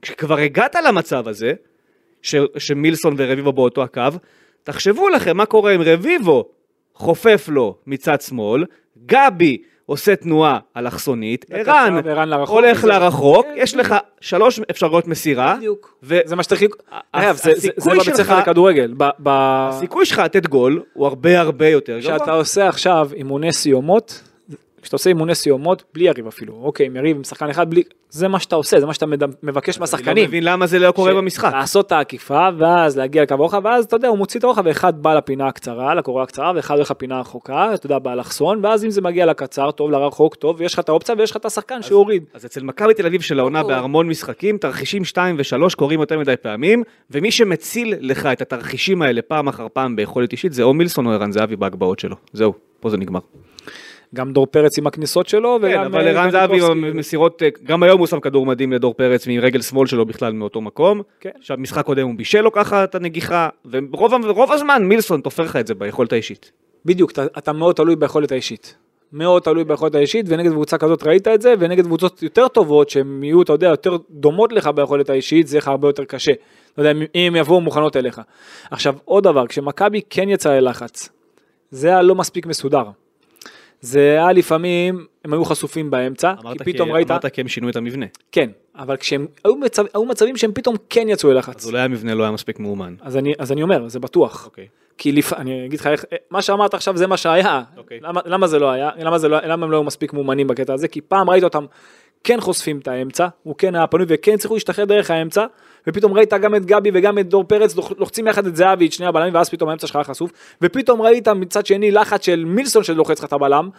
[0.01, 1.53] כשכבר הגעת למצב הזה,
[2.21, 4.09] ש, שמילסון ורביבו באותו הקו,
[4.63, 6.49] תחשבו לכם מה קורה אם רביבו
[6.93, 8.65] חופף לו מצד שמאל,
[9.05, 9.57] גבי
[9.91, 15.95] עושה תנועה אלכסונית, ערן הולך לרחוק, כן, יש לך שלוש אפשרויות מסירה, בדיוק.
[16.25, 16.43] זה מה
[17.11, 17.51] אגב, זה-
[18.01, 18.93] בבית ספר לכדורגל.
[19.25, 22.17] הסיכוי שלך לתת גול הוא הרבה הרבה יותר גבוה.
[22.17, 24.21] כשאתה עושה עכשיו אימוני סיומות,
[24.81, 27.83] כשאתה עושה אימוני סיומות, בלי יריב אפילו, אוקיי, עם יריב, עם שחקן אחד, בלי...
[28.09, 29.05] זה מה שאתה עושה, זה מה שאתה
[29.43, 30.23] מבקש אני מהשחקנים.
[30.23, 31.53] לא מבין למה זה לא קורה ש- במשחק.
[31.53, 35.01] לעשות את העקיפה, ואז להגיע לקו הרוחב, ואז אתה יודע, הוא מוציא את הרוחב, ואחד
[35.01, 39.01] בא לפינה הקצרה, לקורה הקצרה, ואחד הולך לפינה הרחוקה, אתה יודע, באלכסון, ואז אם זה
[39.01, 42.23] מגיע לקצר, טוב, לרחוק, טוב, ויש לך את האופציה, ויש לך את השחקן שיוריד.
[42.33, 43.63] אז אצל מכבי תל אביב של העונה.
[43.63, 49.21] בהמון משחקים, תרחישים 2 ו-3 קורים יותר מדי פעמים, ומי שמציל לך את התרחישים האלה
[49.21, 52.15] פעם אחר פעם ביכולת אישית זה או מילסון או ערן זהבי בהגבהות שלו.
[52.33, 53.19] זהו, פה זה נגמר.
[54.15, 55.83] גם דור פרץ עם הכניסות שלו, כן, וגם...
[55.83, 56.91] אבל אה, ערן זהבי קניקובסקי.
[56.97, 60.61] מסירות, אה, גם היום הוא שם כדור מדהים לדור פרץ מרגל שמאל שלו בכלל מאותו
[60.61, 61.01] מקום.
[61.19, 61.29] כן.
[61.39, 65.55] עכשיו, משחק קודם הוא בישל לו ככה את הנגיחה, ורוב רוב הזמן מילסון תופר לך
[65.55, 66.51] את זה ביכולת האישית.
[66.85, 68.75] בדיוק, אתה, אתה מאוד תלוי ביכולת האישית.
[69.13, 73.23] מאוד תלוי ביכולת האישית, ונגד קבוצה כזאת ראית את זה, ונגד קבוצות יותר טובות, שהן
[73.23, 76.31] יהיו, אתה יודע, יותר דומות לך ביכולת האישית, זה יהיה לך הרבה יותר קשה.
[76.73, 78.21] אתה יודע, אם אם יבואו מוכנות אליך.
[78.71, 81.09] עכשיו, עוד דבר, כשמכבי כן יצאה ללחץ,
[81.71, 82.83] זה היה לא מספיק מסודר.
[83.81, 87.69] זה היה לפעמים, הם היו חשופים באמצע, כי פתאום כי- ראית, אמרת כי הם שינו
[87.69, 88.05] את המבנה.
[88.31, 91.55] כן, אבל כשהם, היו, מצב, היו מצבים שהם פתאום כן יצאו ללחץ.
[91.63, 92.95] אז אולי המבנה לא היה מספיק מאומן.
[93.01, 94.45] אז אני, אז אני אומר, זה בטוח.
[94.45, 94.67] אוקיי.
[94.97, 95.33] כי לפ...
[95.33, 97.61] אני אגיד לך איך, מה שאמרת עכשיו זה מה שהיה.
[97.77, 97.99] אוקיי.
[98.01, 98.89] למה, למה זה לא היה?
[98.99, 100.87] למה, זה לא, למה הם לא היו מספיק מאומנים בקטע הזה?
[100.87, 101.65] כי פעם ראית אותם
[102.23, 105.45] כן חושפים את האמצע, הוא כן היה פנוי וכן הצליחו להשתחרר דרך האמצע,
[105.87, 108.93] ופתאום ראית גם את גבי וגם את דור פרץ לוח- לוחצים יחד את זהבי, את
[108.93, 112.83] שני הבלמים, ואז פתאום האמצע שלך היה חשוף, ופתאום ראית מצד שני לחץ של מילסון
[112.83, 113.69] שלוחץ לך את הבלם,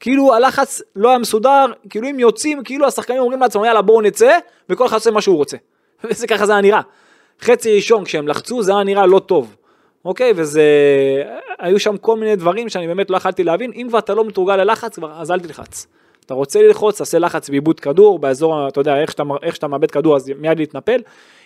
[0.00, 4.38] כאילו הלחץ לא היה מסודר, כאילו אם יוצאים, כאילו השחקנים אומרים לעצמם יאללה בואו נצא,
[4.68, 5.56] וכל אחד עושה מה שהוא רוצה.
[6.04, 6.80] וזה ככה זה היה נראה.
[7.40, 9.56] חצי ראשון כשהם לחצו זה היה נראה לא טוב.
[10.04, 10.62] אוקיי, וזה...
[11.58, 14.56] היו שם כל מיני דברים שאני באמת לא יכלתי להבין, אם כבר אתה לא מתורגל
[14.56, 15.86] ללחץ, כבר אז אל תלחץ.
[16.26, 19.90] אתה רוצה ללחוץ, תעשה לחץ בעיבוד כדור, באזור, אתה יודע, איך שאתה, איך שאתה מאבד
[19.90, 21.00] כדור אז מיד להתנפל.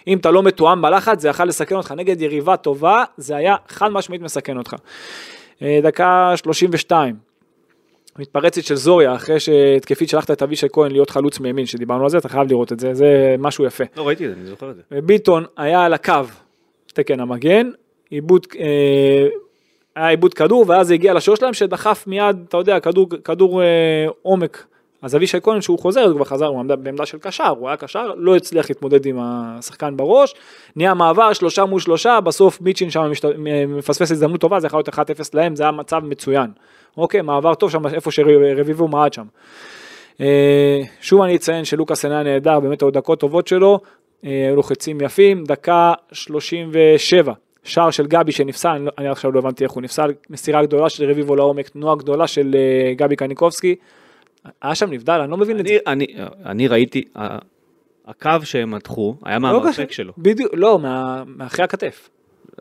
[0.06, 3.88] אם אתה לא מתואם בלחץ, זה יכול לסכן אותך נגד יריבה טובה, זה היה חד
[3.88, 4.74] משמעית מסכן אותך.
[5.62, 7.16] אה, דקה 32,
[8.18, 12.18] מתפרצת של זוריה, אחרי שהתקפית שלחת את אבישי כהן להיות חלוץ מימין, שדיברנו על זה,
[12.18, 13.84] אתה חייב לראות את זה, זה משהו יפה.
[13.96, 15.00] לא ראיתי את זה, אני זוכר את זה.
[15.00, 16.12] ביטון היה על הקו,
[16.86, 17.70] תקן המגן,
[18.10, 19.28] עיבוד, אה,
[19.96, 24.66] היה עיבוד כדור, ואז הגיע לשוער שלהם שדחף מיד, אתה יודע, כדור, כדור אה, עומק.
[25.02, 27.76] אז אבישי כהן שהוא חוזר, הוא כבר חזר, הוא עמד בעמדה של קשר, הוא היה
[27.76, 30.34] קשר, לא הצליח להתמודד עם השחקן בראש,
[30.76, 33.24] נהיה מעבר, שלושה מול שלושה, בסוף מיצ'ין שם משת...
[33.68, 34.98] מפספס הזדמנות טובה, זה יכול להיות 1-0
[35.34, 36.50] להם, זה היה מצב מצוין.
[36.96, 39.24] אוקיי, מעבר טוב שם, איפה שרביבו מעד שם.
[40.20, 43.80] אה, שוב אני אציין שלוקאס היה נהדר, באמת עוד דקות טובות שלו,
[44.24, 47.32] אה, היו לו חצים יפים, דקה 37,
[47.64, 50.88] שער של גבי שנפסל, אני, לא, אני עכשיו לא הבנתי איך הוא נפסל, מסירה גדולה
[50.88, 53.76] של רביבו לעומק, תנועה גדולה של אה, גבי קניקובסקי,
[54.62, 55.76] היה שם נבדל, אני לא מבין את זה.
[56.46, 57.04] אני, ראיתי,
[58.06, 59.92] הקו שהם מתחו היה לא מהמרפק.
[59.92, 60.12] שלו.
[60.18, 60.78] בדיוק, לא,
[61.26, 62.08] מאחרי הכתף.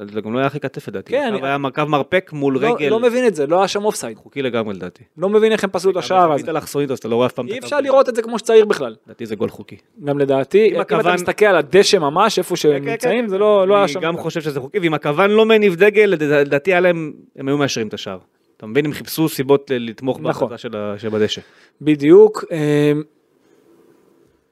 [0.02, 1.12] זה גם לא היה הכי כתף לדעתי.
[1.12, 2.90] כן, הקו היה קו מרפק מול לא, רגל.
[2.90, 4.18] לא מבין את זה, לא היה שם אופסייד.
[4.18, 5.04] חוקי לגמרי לדעתי.
[5.18, 6.44] לא מבין איך הם פסלו את השער הזה.
[6.44, 7.60] אתה אלכסונית אז אתה לא רואה אף פעם אי.
[7.60, 8.96] אפשר לראות את זה כמו שצריך בכלל.
[9.06, 9.76] לדעתי זה גול חוקי.
[10.04, 13.38] גם לדעתי, אם אתה הכוון- מסתכל על הדשא ממש, איפה שהם כן, נמצאים, כן, זה
[13.38, 14.00] לא לא היה שם.
[14.00, 17.58] אני גם חושב שזה חוקי, ואם הכוון לא מניף דגל, לדעתי היה להם, הם היו
[17.58, 18.18] מאשרים את השער.
[18.58, 18.86] אתה מבין?
[18.86, 20.48] הם חיפשו סיבות לתמוך נכון.
[20.48, 21.42] בהחלטה של ה- שבדשא.
[21.82, 22.44] בדיוק.
[22.52, 22.92] אה,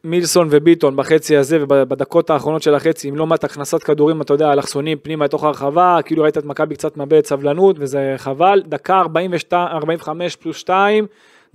[0.04, 4.54] מילסון וביטון בחצי הזה ובדקות האחרונות של החצי עם לא מעט הכנסת כדורים אתה יודע
[4.54, 9.68] אלכסונים פנימה לתוך הרחבה כאילו ראית את מכבי קצת מאבד סבלנות וזה חבל דקה 42,
[9.68, 11.06] 45 פלוס 2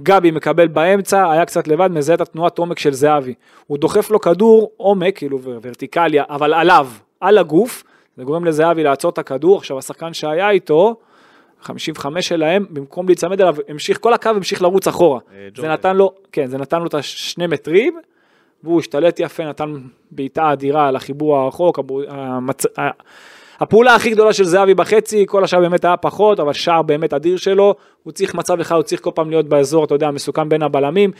[0.02, 3.34] גבי מקבל באמצע היה קצת לבד מזהה את התנועת עומק של זהבי
[3.66, 6.88] הוא דוחף לו כדור עומק כאילו ור- ורטיקליה אבל עליו
[7.20, 7.84] על הגוף
[8.16, 10.96] זה גורם לזהבי לעצור את הכדור עכשיו השחקן שהיה איתו
[11.60, 15.68] 55 שלהם במקום להיצמד אליו המשיך כל הקו המשיך לרוץ אחורה אה, זה.
[15.68, 18.00] נתן לו כן זה נתן לו את השני מטרים
[18.64, 19.74] והוא השתלט יפה, נתן
[20.10, 22.64] בעיטה אדירה על החיבור הרחוק, המצ...
[23.60, 27.36] הפעולה הכי גדולה של זהבי בחצי, כל השאר באמת היה פחות, אבל שער באמת אדיר
[27.36, 30.62] שלו, הוא צריך מצב אחד, הוא צריך כל פעם להיות באזור, אתה יודע, מסוכן בין
[30.62, 31.10] הבלמים.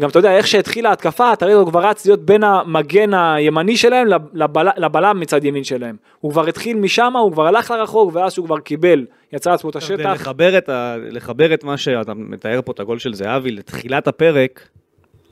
[0.00, 3.76] גם אתה יודע, איך שהתחילה ההתקפה, אתה רואה, הוא כבר רץ להיות בין המגן הימני
[3.76, 5.96] שלהם לב- לבל, לבלם מצד ימין שלהם.
[6.20, 9.76] הוא כבר התחיל משם, הוא כבר הלך לרחוק, ואז שהוא כבר קיבל, יצר לעצמו את
[9.76, 10.04] השטח.
[10.10, 10.96] ולחבר את, ה...
[11.10, 14.68] לחבר את מה שאתה מתאר פה, את הגול של זהבי, לתחילת הפרק,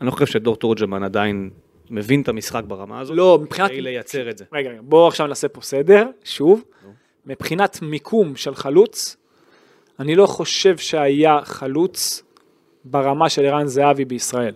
[0.01, 1.51] אני לא חושב שדור תורג'מן עדיין
[1.91, 3.17] מבין את המשחק ברמה הזאת.
[3.17, 3.71] לא, מבחינת...
[3.71, 4.45] כדי לייצר את זה.
[4.53, 6.65] רגע, רגע, בואו עכשיו נעשה פה סדר, שוב.
[7.27, 9.17] מבחינת מיקום של חלוץ,
[10.01, 12.23] אני לא חושב שהיה חלוץ
[12.85, 14.55] ברמה של ערן זהבי בישראל.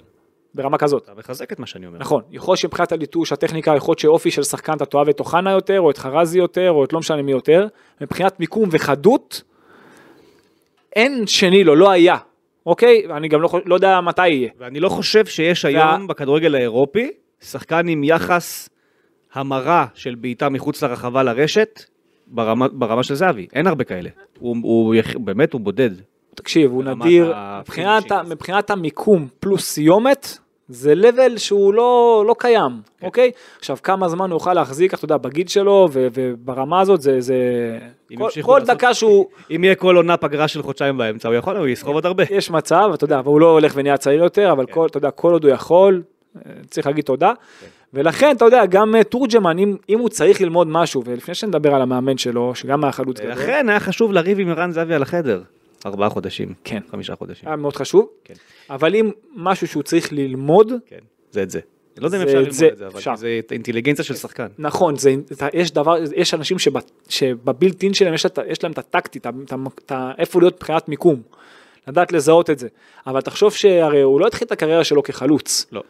[0.55, 1.03] ברמה כזאת.
[1.03, 1.99] אתה מחזק את מה שאני אומר.
[1.99, 5.51] נכון, יכול להיות שמבחינת הליטוש, הטכניקה, יכול להיות שאופי של שחקן אתה תאהב את אוחנה
[5.51, 7.67] יותר, או את חרזי יותר, או את לא משנה מי יותר.
[8.01, 9.43] מבחינת מיקום וחדות,
[10.97, 12.17] אין שני לו, לא היה.
[12.67, 13.03] אוקיי?
[13.17, 14.51] אני גם לא, לא יודע מתי יהיה.
[14.59, 18.69] ואני לא חושב שיש וה- היום בכדורגל האירופי שחקן עם יחס
[19.35, 21.81] המרה של בעיטה מחוץ לרחבה לרשת
[22.27, 23.47] ברמה, ברמה של זהבי.
[23.53, 24.11] אין הרבה כאלה.
[24.39, 25.91] הוא, הוא יח- באמת, הוא בודד.
[26.35, 28.13] תקשיב, הוא נדיר, מבחינת.
[28.13, 33.07] מבחינת המיקום פלוס סיומת, זה לבל שהוא לא, לא קיים, כן.
[33.07, 33.31] אוקיי?
[33.59, 37.21] עכשיו, כמה זמן הוא יוכל להחזיק, אתה יודע, בגיל שלו, ו- וברמה הזאת, זה...
[37.21, 37.35] זה...
[38.19, 39.27] כל, כל לעשות- דקה שהוא...
[39.57, 42.25] אם יהיה כל עונה פגרה של חודשיים באמצע, הוא יכול, הוא יסחוב עוד הרבה.
[42.31, 44.73] יש מצב, אתה יודע, והוא לא הולך ונהיה צעיר יותר, אבל כן.
[44.73, 46.03] כל, אתה יודע, כל עוד הוא יכול,
[46.37, 47.33] אה, צריך להגיד תודה.
[47.95, 51.83] ולכן, אתה יודע, גם אה, תורג'מן, אם, אם הוא צריך ללמוד משהו, ולפני שנדבר על
[51.83, 55.43] המאמן שלו, שגם היה חלוץ גדול, לכן היה חשוב לריב עם ערן זהבי על החדר.
[55.87, 56.55] ארבעה חודשים.
[56.65, 56.81] כן.
[56.91, 57.49] חמישה חודשים.
[57.49, 58.35] היה מאוד חשוב, כן.
[58.71, 60.99] אבל אם משהו שהוא צריך ללמוד, כן.
[61.31, 61.61] זה את זה.
[61.97, 63.17] אני לא יודע אם אפשר ללמוד זה, את זה, אבל אפשר.
[63.17, 64.47] זה אינטליגנציה של שחקן.
[64.59, 65.15] נכון, זה,
[65.53, 66.73] יש דבר, יש אנשים שב,
[67.09, 69.27] שבבילטין שלהם יש, יש להם את הטקטית,
[70.19, 71.23] איפה להיות מבחינת מיקום,
[71.89, 72.69] לדעת לזהות את זה.
[73.07, 75.67] אבל תחשוב שהרי הוא לא התחיל את הקריירה שלו כחלוץ.
[75.73, 75.83] לא.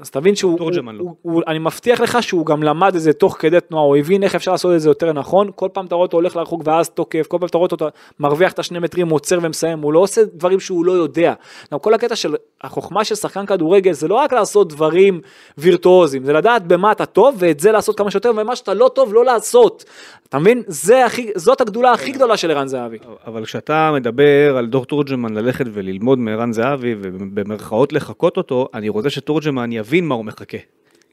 [0.00, 0.92] אז תבין שהוא, הוא, לא.
[0.98, 4.22] הוא, הוא, אני מבטיח לך שהוא גם למד את זה תוך כדי תנועה, הוא הבין
[4.22, 6.90] איך אפשר לעשות את זה יותר נכון, כל פעם אתה רואה אותו הולך לרחוק ואז
[6.90, 7.86] תוקף, כל פעם אתה רואה אותו
[8.20, 11.34] מרוויח את השני מטרים, עוצר ומסיים, הוא לא עושה דברים שהוא לא יודע.
[11.72, 15.20] גם כל הקטע של החוכמה של שחקן כדורגל זה לא רק לעשות דברים
[15.58, 19.14] וירטואוזיים, זה לדעת במה אתה טוב ואת זה לעשות כמה שיותר, ומה שאתה לא טוב
[19.14, 19.84] לא לעשות.
[20.28, 20.62] אתה מבין?
[20.66, 22.98] זה הכי, זאת הגדולה הכי גדולה של ערן זהבי.
[23.26, 29.10] אבל כשאתה מדבר על דור תורג'מן ללכת וללמוד מערן זהבי ובמרכאות לחקות אותו, אני רוצה
[29.10, 30.58] שתורג'מן יבין מה הוא מחכה.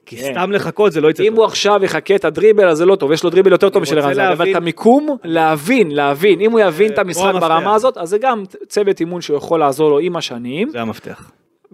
[0.05, 0.31] כי כן.
[0.31, 1.37] סתם לחכות זה לא יצא אם טוב.
[1.37, 3.99] הוא עכשיו יחכה את הדריבל אז זה לא טוב, יש לו דריבל יותר טוב משל
[3.99, 7.33] ערן זהבי, אבל את המיקום, להבין, להבין, אם הוא יבין את פה המשחק.
[7.39, 11.31] ברמה הזאת, אז זה גם צוות אימון שיכול לעזור לו עם השנים, זה המפתח.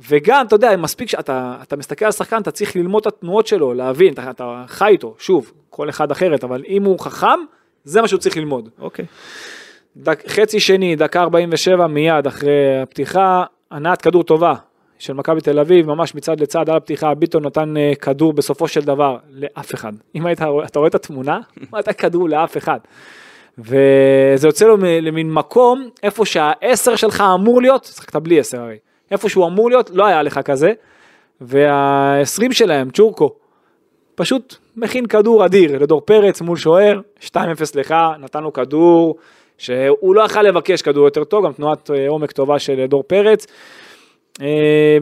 [0.10, 3.74] וגם, אתה יודע, מספיק שאתה אתה מסתכל על שחקן, אתה צריך ללמוד את התנועות שלו,
[3.74, 7.40] להבין, אתה, אתה חי איתו, שוב, כל אחד אחרת, אבל אם הוא חכם,
[7.84, 8.70] זה מה שהוא צריך ללמוד.
[8.80, 9.06] אוקיי.
[9.98, 14.54] דק, חצי שני, דקה 47 מיד אחרי הפתיחה, הנעת כדור טובה
[15.00, 18.82] של מכבי תל אביב, ממש מצד לצד על הפתיחה, ביטון נתן אה, כדור בסופו של
[18.82, 19.92] דבר לאף אחד.
[20.16, 21.40] אם היית אתה רואה את התמונה,
[21.74, 22.78] לא נתן כדור לאף אחד.
[23.58, 28.78] וזה יוצא לו למין מקום, איפה שהעשר שלך אמור להיות, שחקת בלי עשר הרי,
[29.12, 30.70] איפה שהוא אמור להיות, לא היה לך כזה,
[31.42, 33.30] והעשרים שלהם, צ'ורקו,
[34.16, 37.38] פשוט מכין כדור אדיר לדור פרץ מול שוער, 2-0
[37.76, 39.16] לך, נתן לו כדור
[39.58, 43.48] שהוא לא יכל לבקש כדור יותר טוב, גם תנועת אה, עומק טובה של דור פרץ.
[44.42, 44.98] אה,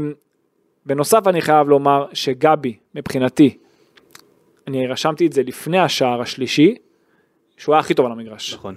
[0.86, 3.58] בנוסף אני חייב לומר שגבי, מבחינתי,
[4.68, 6.76] אני רשמתי את זה לפני השער השלישי,
[7.58, 8.54] שהוא היה הכי טוב על המגרש.
[8.54, 8.76] נכון.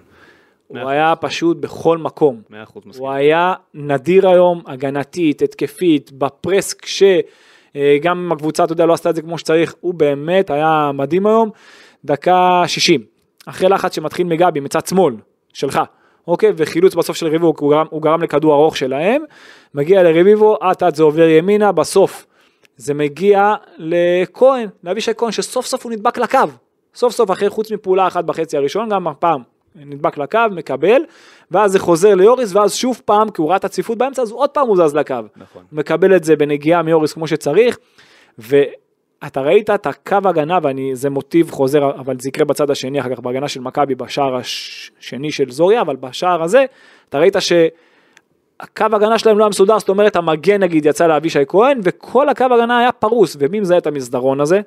[0.67, 2.43] הוא היה פשוט בכל מקום.
[2.51, 3.05] מאה אחוז מסכים.
[3.05, 7.03] הוא היה נדיר היום, הגנתית, התקפית, בפרס כש...
[7.77, 10.91] אה, גם אם הקבוצה, אתה יודע, לא עשתה את זה כמו שצריך, הוא באמת היה
[10.95, 11.51] מדהים היום.
[12.05, 13.05] דקה 60,
[13.47, 15.15] אחרי לחץ שמתחיל מגבי מצד שמאל,
[15.53, 15.81] שלך,
[16.29, 19.23] אוקיי, וחילוץ בסוף של רביבו, הוא גרם, הוא גרם לכדור ארוך שלהם,
[19.75, 22.27] מגיע לרביבו, אט אט זה עובר ימינה, בסוף
[22.77, 26.39] זה מגיע לכהן, לאבישי כהן, שסוף סוף הוא נדבק לקו.
[26.95, 29.43] סוף סוף אחרי חוץ מפעולה אחת בחצי הראשון, גם הפעם
[29.77, 31.03] נדבק לקו, מקבל,
[31.51, 34.51] ואז זה חוזר ליוריס, ואז שוב פעם, כי הוא ראה את הצפיפות באמצע, אז עוד
[34.51, 35.15] פעם הוא זז לקו.
[35.37, 35.63] נכון.
[35.73, 37.79] מקבל את זה בנגיעה מיוריס כמו שצריך,
[39.23, 43.21] ואתה ראית את הקו הגנה, וזה מוטיב חוזר, אבל זה יקרה בצד השני, אחר כך
[43.21, 46.65] בהגנה של מכבי, בשער השני של זוריה, אבל בשער הזה,
[47.09, 47.53] אתה ראית ש...
[48.61, 52.45] הקו הגנה שלהם לא היה מסודר, זאת אומרת המגן נגיד יצא לאבישי כהן, וכל הקו
[52.45, 54.61] הגנה היה פרוס, ומי מזהה את המסדרון הזה?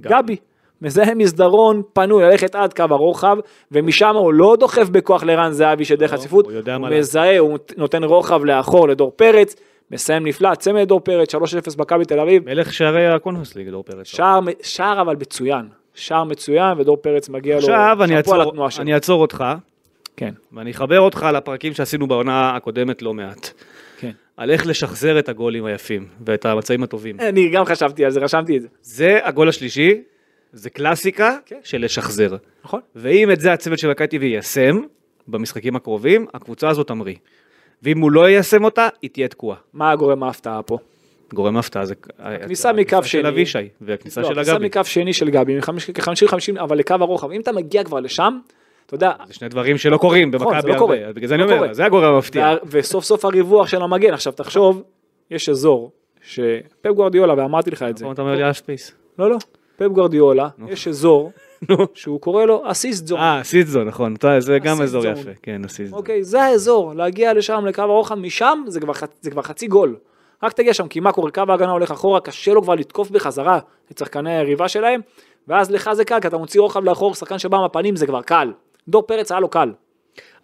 [0.00, 0.14] גבי.
[0.14, 0.36] גבי.
[0.82, 3.36] מזהה מסדרון פנוי, ללכת עד קו הרוחב,
[3.72, 6.88] ומשם הוא לא דוחף בכוח לרן זהבי שדרך לא, הצפיפות, הוא הוא.
[6.88, 9.56] מזהה, הוא נותן רוחב לאחור לדור פרץ,
[9.90, 11.38] מסיים נפלא, צמד לדור פרץ, 3-0
[11.78, 14.06] מכבי תל אביב, מלך שערי הקונפרנס ליג, דור פרץ.
[14.06, 18.68] שער, שער אבל מצוין, שער מצוין, ודור פרץ מגיע לו, עכשיו אני אעצור-.
[18.78, 19.44] אני אעצור אותך,
[20.16, 20.34] כן.
[20.52, 23.50] ואני אחבר אותך לפרקים שעשינו בעונה הקודמת לא מעט.
[23.98, 24.10] כן.
[24.36, 27.20] על איך לשחזר את הגולים היפים ואת המצבים הטובים.
[27.20, 28.68] אני גם חשבתי על זה, רשמתי את זה.
[28.82, 30.02] זה הגול השלישי,
[30.52, 31.58] זה קלאסיקה כן.
[31.64, 32.36] של לשחזר.
[32.64, 32.80] נכון.
[32.96, 34.80] ואם את זה הצוות של מכבי יישם
[35.28, 37.14] במשחקים הקרובים, הקבוצה הזאת תמריא.
[37.82, 39.56] ואם הוא לא יישם אותה, היא תהיה תקועה.
[39.72, 40.78] מה גורם ההפתעה פה?
[41.34, 41.94] גורם הפתעה זה...
[42.18, 43.28] הכניסה מקו של שני.
[43.28, 44.66] אבישי, והכניסה לא, של הכניסה הגבי.
[44.66, 47.30] מקו שני של גבי, כ-50-50, אבל לקו הרוחב.
[47.30, 48.38] אם אתה מגיע כבר לשם,
[48.86, 50.78] אתה יודע, זה שני דברים שלא קורים נכון, במכבי לא הרבה.
[50.78, 50.96] קורה.
[50.96, 51.74] אז בגלל זה אני לא אומר, קורה.
[51.74, 52.54] זה הגורם המפתיע.
[52.66, 54.14] וסוף סוף הריווח של המגן.
[54.14, 54.82] עכשיו תחשוב,
[55.30, 58.04] יש אזור שפפ גוורדיולה, ואמרתי לך את זה.
[58.04, 58.92] נכון, אתה אומר לי half space.
[59.18, 59.36] לא, לא.
[59.78, 61.32] פפ גוורדיולה, יש אזור
[61.94, 63.18] שהוא קורא לו assist zone.
[63.20, 65.12] אה, assist zone, נכון, אתה- זה גם אזור zone.
[65.12, 65.96] יפה, כן, ה assist zone.
[65.96, 69.96] אוקיי, זה האזור, להגיע לשם לקו הרוחב, משם זה כבר, חצ- זה כבר חצי גול.
[70.42, 73.58] רק תגיע שם, כי מה קורה, קו ההגנה הולך אחורה, קשה לו כבר לתקוף בחזרה
[73.92, 75.00] את שחקני היריבה שלהם,
[75.48, 78.52] ואז לך זה קל, כי אתה מוציא רוחב לאחור, שחקן שבא מהפנים זה כבר קל.
[78.88, 79.72] דור פרץ היה לו קל.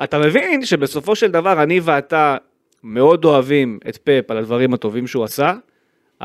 [0.04, 2.36] אתה מבין שבסופו של דבר אני ואתה
[2.82, 5.52] מאוד אוהבים את פפ על הדברים הטובים שהוא עשה,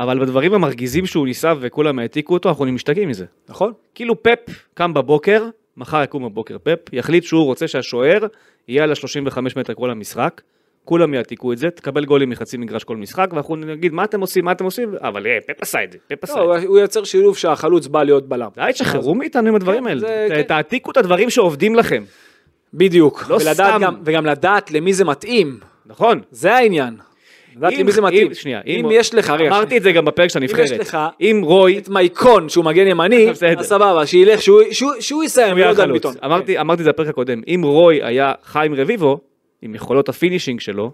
[0.00, 3.24] אבל בדברים המרגיזים שהוא ניסה וכולם העתיקו אותו, אנחנו משתגעים מזה.
[3.48, 3.72] נכון?
[3.94, 8.26] כאילו פפ קם בבוקר, מחר יקום בבוקר פפ, יחליט שהוא רוצה שהשוער
[8.68, 10.40] יהיה על ה-35 מטר כל המשחק,
[10.84, 14.44] כולם יעתיקו את זה, תקבל גולים מחצי מגרש כל משחק, ואנחנו נגיד מה אתם עושים,
[14.44, 16.66] מה אתם עושים, אבל אה, פפ עשה את זה, פפ עשה לא, את זה.
[16.66, 18.48] הוא יוצר שילוב שהחלוץ בא להיות בלם.
[18.54, 20.42] די, תשחררו מאיתנו עם הדברים כן, האלה, כן.
[20.42, 22.04] תעתיקו את הדברים שעובדים לכם,
[22.74, 23.24] בדיוק.
[23.28, 23.78] לא סתם.
[23.80, 25.60] גם, וגם לדעת למי זה מתאים.
[25.86, 26.20] נכון?
[26.30, 26.94] זה העניין.
[27.56, 28.34] לדעת אם- למי זה מתאים.
[28.34, 32.48] שנייה, אם יש לך, אמרתי את זה גם בפרק של הנבחרת, אם רוי, אתה מייקון
[32.48, 33.30] שהוא מגן ימני.
[33.58, 34.42] אז סבבה, שילך,
[35.00, 35.92] שהוא- יסיים, ולא דן.
[35.92, 36.14] ביטון.
[36.24, 39.18] אמרתי אמרתי את זה בפרק הקודם, אם רוי היה חיים רביבו,
[39.62, 40.90] עם יכולות ה finishing שלו,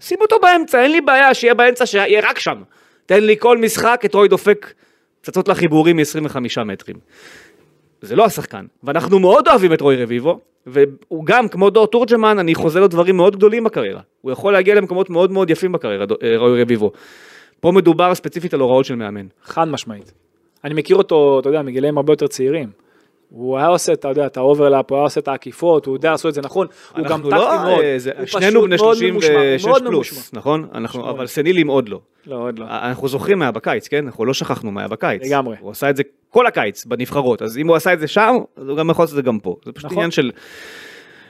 [0.00, 2.62] שים אותו באמצע, אין לי בעיה שיהיה באמצע, שיהיה רק שם.
[3.06, 4.72] תן לי כל משחק את רוי דופק
[5.20, 6.96] פצצות לחיבורים מ-25 מטרים.
[8.02, 12.54] זה לא השחקן, ואנחנו מאוד אוהבים את רוי רביבו, והוא גם, כמו דור תורג'מן, אני
[12.54, 14.00] חוזה לו דברים מאוד גדולים בקריירה.
[14.20, 16.90] הוא יכול להגיע למקומות מאוד מאוד יפים בקריירה, אה, רוי רביבו.
[17.60, 19.26] פה מדובר ספציפית על הוראות של מאמן.
[19.42, 20.12] חד משמעית.
[20.64, 22.68] אני מכיר אותו, אתה יודע, מגילאים הרבה יותר צעירים.
[23.30, 26.10] הוא היה עושה, אתה יודע, את ה overlap, הוא היה עושה את העקיפות, הוא יודע
[26.10, 26.66] לעשות את זה נכון,
[26.96, 27.80] הוא גם טקטי לא, מאוד.
[27.84, 30.38] אה, זה- הוא שנינו פשוט בני מאוד ממושמע, 36 מאוד פלוס, ממושמע.
[30.40, 30.66] נכון?
[30.74, 31.14] אנחנו, מאוד.
[31.14, 32.00] אבל סנילים עוד לא.
[32.26, 32.64] לא, עוד לא.
[32.68, 34.06] אנחנו זוכרים מה היה בקיץ, כן?
[34.06, 35.22] אנחנו לא שכחנו מה היה בקיץ.
[35.26, 35.56] לגמרי.
[35.60, 38.68] הוא עשה את זה כל הקיץ בנבחרות, אז אם הוא עשה את זה שם, אז
[38.68, 39.56] הוא גם יכול לעשות את זה גם פה.
[39.64, 39.98] זה פשוט נכון.
[39.98, 40.30] עניין של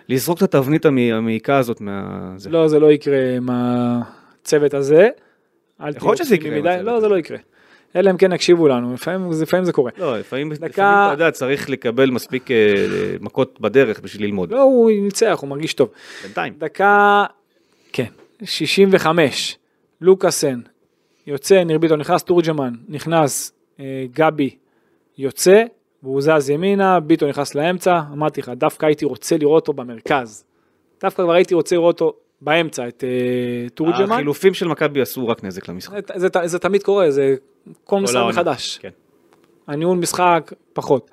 [0.09, 2.03] לזרוק את התבנית המ- המעיקה הזאת מה...
[2.37, 2.51] זה.
[2.51, 5.09] לא, זה לא יקרה עם הצוות הזה.
[5.79, 7.09] תהיו להיות שזה יקרה לא, זה.
[7.09, 7.39] לא יקרה.
[7.97, 9.91] אלא אם כן יקשיבו לנו, לפעמים לפעמים זה קורה.
[9.99, 10.71] לא, לפעמים, דקה- לפעמים
[11.07, 12.57] אתה יודע, צריך לקבל מספיק אה,
[13.21, 14.51] מכות בדרך בשביל ללמוד.
[14.53, 15.89] לא, הוא ניצח, הוא מרגיש טוב.
[16.23, 16.55] בינתיים.
[16.59, 17.25] דקה,
[17.93, 18.07] כן,
[18.45, 19.59] 65,
[20.01, 20.61] לוקאסן
[21.27, 24.57] יוצא, ניר ביטון נכנס, תורג'מן נכנס, אה, גבי
[25.19, 25.63] יוצא,
[26.03, 30.45] והוא זז ימינה, ביטון נכנס לאמצע, אמרתי לך, דווקא הייתי רוצה לראות אותו במרכז.
[31.03, 34.13] דווקא כבר הייתי רוצה לראות אותו באמצע, את אה, תורג'מן.
[34.13, 35.99] החילופים של מכבי עשו רק נזק למשחק.
[36.15, 37.35] זה, זה, זה תמיד קורה, זה
[37.85, 38.21] כל משחק.
[38.29, 38.79] מחדש.
[38.79, 38.91] כן.
[39.67, 41.11] הניהול משחק פחות.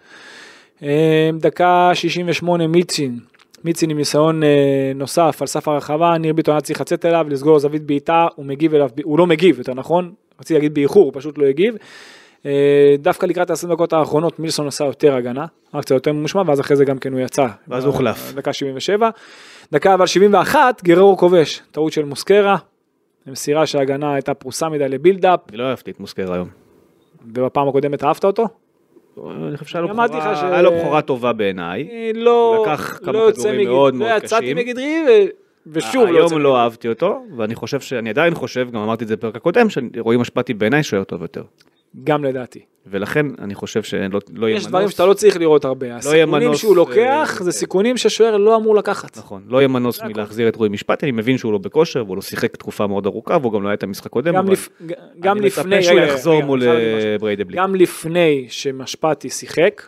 [0.84, 3.20] אה, דקה 68 מיצ'ין,
[3.64, 7.60] מיצ'ין עם ניסיון אה, נוסף על סף הרחבה, ניר ביטון היה צריך לצאת אליו, לסגור
[7.60, 11.38] זווית בעיטה, הוא מגיב אליו, הוא לא מגיב, יותר נכון, רציתי להגיד באיחור, הוא פשוט
[11.38, 11.76] לא הגיב.
[12.46, 12.52] אה,
[13.00, 16.76] דווקא לקראת ה-20 דקות האחרונות מילסון עשה יותר הגנה, רק קצת יותר ממושמע, ואז אחרי
[16.78, 17.48] זה גם כן הוא יצא.
[17.68, 18.34] ואז הוא הוחלף.
[18.34, 19.10] דקה 77.
[19.72, 22.56] דקה אבל 71, גררו כובש, טעות של מוסקרה,
[23.28, 26.48] מסירה שההגנה הייתה פרוסה מדי לבילדאפ, אני לא אהבתי את מוסקר היום.
[27.26, 28.48] ובפעם הקודמת אהבת אותו?
[29.48, 31.88] אני חושב שהיה לו בכורה- בכורה טובה בעיניי.
[31.92, 34.58] אה, לא, לקח כמה לא יוצא כדורים מאוד לא מאוד יצאתי קשים.
[34.58, 35.12] מגדרי ו...
[35.68, 39.16] ושוב לא היום לא אהבתי אותו, ואני חושב שאני עדיין חושב, גם אמרתי את זה
[39.16, 41.44] בפרק הקודם, שרועי משפטי בעיניי שוער טוב יותר.
[42.04, 42.60] גם לדעתי.
[42.92, 45.96] ולכן אני חושב שלא לא יהיה יש דברים מנוס, שאתה לא צריך לראות הרבה.
[45.96, 49.18] הסיכונים מנוס, שהוא לוקח אה, זה סיכונים ששוער לא אמור לקחת.
[49.18, 50.02] נכון, לא יהיה מנוס.
[50.02, 53.38] מלהחזיר את רועי משפטי, אני מבין שהוא לא בכושר, והוא לא שיחק תקופה מאוד ארוכה,
[53.42, 54.70] והוא גם לא היה את המשחק קודם, גם אבל לפ-
[55.20, 56.64] גם אני מצפה שהוא יחזור מול.
[56.64, 57.58] אה, בריידבליק.
[57.58, 59.84] גם לפני שמשפטי שיחק,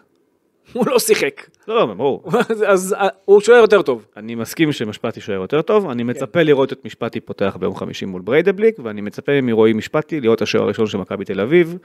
[0.74, 1.42] הוא לא שיחק.
[1.70, 2.24] לא, לא, ברור.
[2.68, 4.06] אז- אה, הוא שוער יותר טוב.
[4.18, 8.22] אני מסכים שמשפטי שוער יותר טוב, אני מצפה לראות את משפטי פותח ביום חמישי מול
[8.22, 11.78] בריידבליק, ואני מצפה מרועי משפטי להיות השוער הראשון של מכבי תל אביב,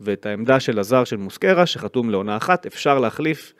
[0.00, 3.52] ואת העמדה של הזר של מוסקרה, שחתום לעונה אחת, אפשר להחליף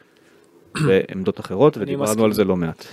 [0.87, 2.25] בעמדות אחרות, ודיברנו.
[2.25, 2.85] על זה לא מעט.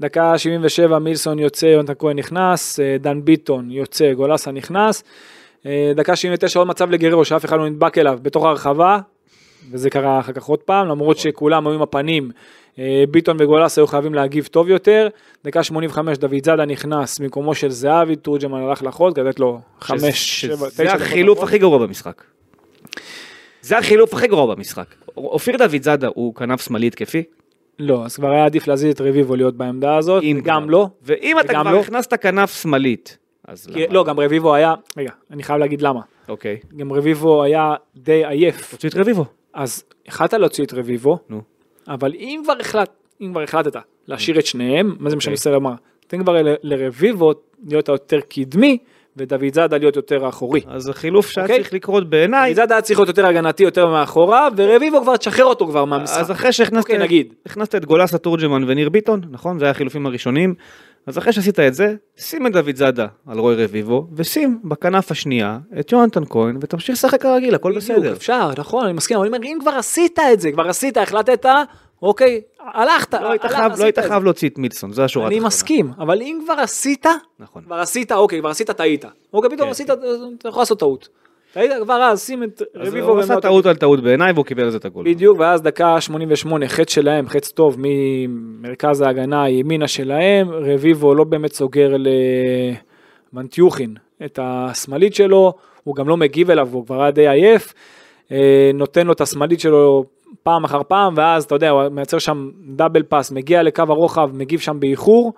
[0.00, 5.04] דקה 77 מילסון יוצא, יונתן כהן נכנס, אה, דן ביטון יוצא, גולסה נכנס.
[5.66, 8.98] אה, דקה 79 עוד מצב לגררו שאף אחד לא נדבק אליו בתוך הרחבה,
[9.72, 12.30] וזה קרה אחר כך עוד פעם, למרות שכולם היו עם הפנים,
[12.78, 15.08] אה, ביטון וגולסה היו חייבים להגיב טוב יותר.
[15.44, 20.00] דקה 85 דוד זאדה נכנס במקומו של זהבי, תורג'מן הלך לחוד, לתת לו 5,
[20.40, 22.22] שזה- 7, 9 זה החילוף הכי גרוע במשחק.
[23.62, 24.86] זה החילוף הכי גרוע במשחק.
[25.16, 27.22] אופיר דוד זאדה הוא כנף שמאלי התקפי?
[27.78, 30.70] לא, אז כבר היה עדיף להזיז את רביבו להיות בעמדה הזאת, גם.
[30.70, 30.86] לא.
[31.02, 31.80] ואם אתה כבר לא.
[31.80, 33.84] הכנסת כנף שמאלית, אז למה?
[33.90, 36.00] לא, גם רביבו היה, רגע, אני חייב להגיד למה.
[36.28, 36.56] אוקיי.
[36.76, 39.24] גם רביבו היה די עייף, תוציא את רביבו.
[39.54, 41.42] אז יכלת להוציא את רביבו, נו.
[41.88, 42.90] אבל אם כבר החלט,
[43.20, 43.76] אם כבר החלטת
[44.06, 45.30] להשאיר את שניהם, מה זה מה שאני אוקיי.
[45.30, 45.74] מנסה לומר?
[46.06, 47.32] תן כבר לרביבו
[47.66, 48.78] להיות היותר קדמי,
[49.16, 50.60] ודוד זאדה להיות יותר האחורי.
[50.66, 51.56] אז החילוף שהיה אוקיי.
[51.56, 55.44] צריך לקרות בעיניי, דוד זאדה היה צריך להיות יותר הגנתי, יותר מאחורה, ורביבו כבר תשחרר
[55.44, 56.20] אותו כבר מהמשחק.
[56.20, 57.34] אז אחרי שהכנסת אוקיי, נגיד.
[57.46, 59.58] הכנסת את גולסה תורג'מן וניר ביטון, נכון?
[59.58, 60.54] זה היה החילופים הראשונים.
[61.06, 65.58] אז אחרי שעשית את זה, שים את דוד זאדה על רוי רביבו, ושים בכנף השנייה
[65.80, 68.12] את יונתן כהן, ותמשיך לשחק כרגיל, הכל בדיוק, בסדר.
[68.12, 71.46] אפשר, נכון, אני מסכים, אבל אני אם כבר עשית את זה, כבר עשית, החלטת,
[72.02, 73.98] אוקיי, הלכת, לא היית חייב- לא היית.
[73.98, 75.46] חייב להוציא את מילסון, זו השורה אני התחתונה.
[75.48, 77.06] מסכים, אבל אם כבר עשית,
[77.38, 77.62] נכון.
[77.64, 79.04] כבר עשית, אוקיי, כבר עשית, טעית.
[79.32, 79.90] אוקיי, פתאום כן, עשית,
[80.38, 81.08] אתה יכול לעשות טעות.
[81.54, 84.70] טעית, כבר אז שים את רביבו הוא עשה טעות על טעות בעיניי, והוא קיבל על
[84.70, 85.10] זה את הגול.
[85.10, 91.52] בדיוק, ואז דקה 88, חץ שלהם, חץ טוב ממרכז ההגנה ימינה שלהם, רביבו לא באמת
[91.52, 91.96] סוגר
[93.32, 93.94] למנטיוחין
[94.24, 95.52] את השמאלית שלו,
[95.84, 97.74] הוא גם לא מגיב אליו, הוא כבר היה די עייף,
[98.32, 100.04] אה, נותן לו את השמאלית שלו
[100.42, 104.60] פעם אחר פעם, ואז אתה יודע, הוא מייצר שם דאבל פאס, מגיע לקו הרוחב, מגיב
[104.60, 105.32] שם באיחור,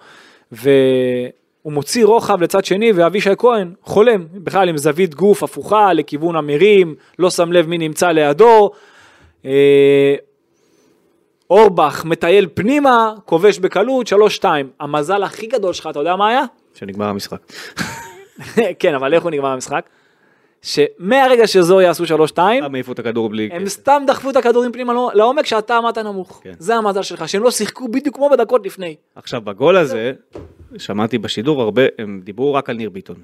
[1.67, 6.95] והוא מוציא רוחב לצד שני, ואבישי כהן חולם, בכלל עם זווית גוף הפוכה לכיוון המרים,
[7.19, 8.71] לא שם לב מי נמצא לידו,
[9.45, 10.15] אה,
[11.51, 14.45] אורבך מטייל פנימה, כובש בקלות, 3-2.
[14.81, 16.43] המזל הכי גדול שלך, אתה יודע מה היה?
[16.75, 17.53] שנגמר המשחק.
[18.81, 19.87] כן, אבל איך הוא נגמר המשחק?
[20.67, 23.49] שמהרגע שזו יעשו 3-2, הם העיפו את הכדור בלי...
[23.53, 26.41] הם סתם דחפו את הכדורים פנימה לא- לעומק שאתה עמדת נמוך.
[26.43, 26.53] כן.
[26.59, 28.95] זה המזל שלך, שהם לא שיחקו בדיוק כמו בדקות לפני.
[29.15, 30.13] עכשיו, בגול הזה,
[30.79, 33.17] שמעתי בשידור הרבה, הם דיברו רק על ניר ביטון,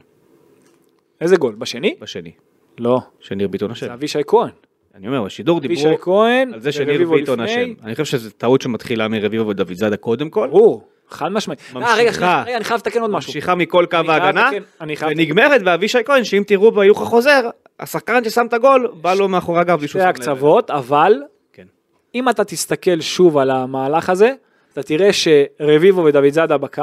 [1.20, 1.54] איזה גול?
[1.54, 1.94] בשני?
[2.00, 2.32] בשני.
[2.78, 3.00] לא.
[3.20, 3.86] שניר ביטון אשם.
[3.86, 4.50] זה אבישי כהן.
[4.94, 7.40] אני אומר, בשידור דיברו כהן, על זה שניר ביטון.
[7.40, 7.72] אשם.
[7.82, 10.48] אני חושב שזו טעות שמתחילה מרביבו ודוד זאדה קודם כל.
[10.48, 11.60] ברור, חד משמעית.
[11.76, 12.14] אה, רגע, ממשיכה.
[12.14, 13.30] שנייה, רגע, אני חייב לתקן עוד משהו.
[13.30, 14.50] ממשיכה מכל קו ההגנה,
[15.00, 17.50] ונגמרת באבישי כהן, שאם תראו בהילוך החוזר,
[17.80, 20.00] השחקן ששם את הגול, בא לו מאחורי הגב שתי.
[20.00, 21.22] הקצוות, אבל
[21.52, 21.66] כן.
[22.14, 24.32] אם אתה תסתכל שוב על המהלך הזה,
[24.72, 26.82] אתה תראה שרביבו ודוד זאדה בקו,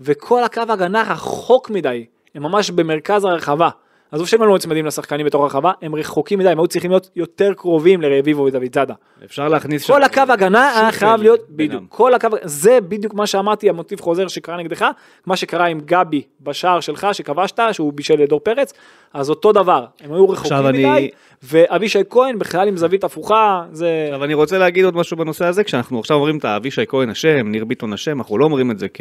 [0.00, 3.68] וכל הקו הגנה רחוק מדי, הם ממש במרכז הרחבה.
[4.12, 7.54] עזוב שהם לא נצמדים לשחקנים בתוך הרחבה, הם רחוקים מדי, הם היו צריכים להיות יותר
[7.54, 8.94] קרובים לרביבו ודוד זאדה.
[9.24, 9.86] אפשר להכניס...
[9.90, 11.68] כל הקו הגנה היה חייב להיות, בינם.
[11.68, 14.86] בדיוק, כל הקו, זה בדיוק מה שאמרתי, המוטיב חוזר שקרה נגדך,
[15.26, 18.72] מה שקרה עם גבי בשער שלך שכבשת, שהוא בישל לדור פרץ,
[19.14, 21.10] אז אותו דבר, הם היו רחוקים אני- מדי,
[21.42, 24.04] ואבישי כהן בכלל עם זווית הפוכה, זה...
[24.08, 27.48] עכשיו אני רוצה להגיד עוד משהו בנושא הזה, כשאנחנו עכשיו אומרים את האבישי כהן אשם,
[27.48, 29.00] ניר ביטון אשם, אנחנו לא אומרים את זה כ...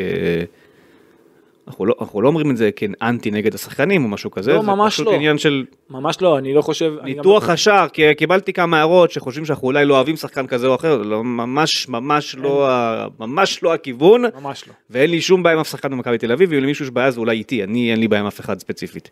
[1.68, 4.68] אנחנו לא, אנחנו לא אומרים את זה כאנטי נגד השחקנים או משהו כזה, לא, זה
[4.68, 5.14] ממש פשוט לא.
[5.14, 6.94] עניין של ממש לא, אני לא חושב...
[7.00, 10.76] גם- ניתוח השער, כי קיבלתי כמה הערות שחושבים שאנחנו אולי לא אוהבים שחקן כזה או
[10.76, 14.74] אחר, לא, ממש ממש לא, ה- ממש לא הכיוון, ממש לא.
[14.90, 17.20] ואין לי שום בעיה עם אף שחקן במכבי תל אביב, ואם למישהו יש בעיה זה
[17.20, 19.10] אולי איתי, אני אין לי בעיה עם אף אחד ספציפית.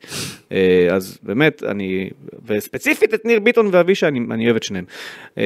[0.51, 2.09] אה, אז באמת, אני,
[2.45, 4.85] וספציפית את ניר ביטון ואבישי, אני, אני אוהב את שניהם.
[5.37, 5.43] אה,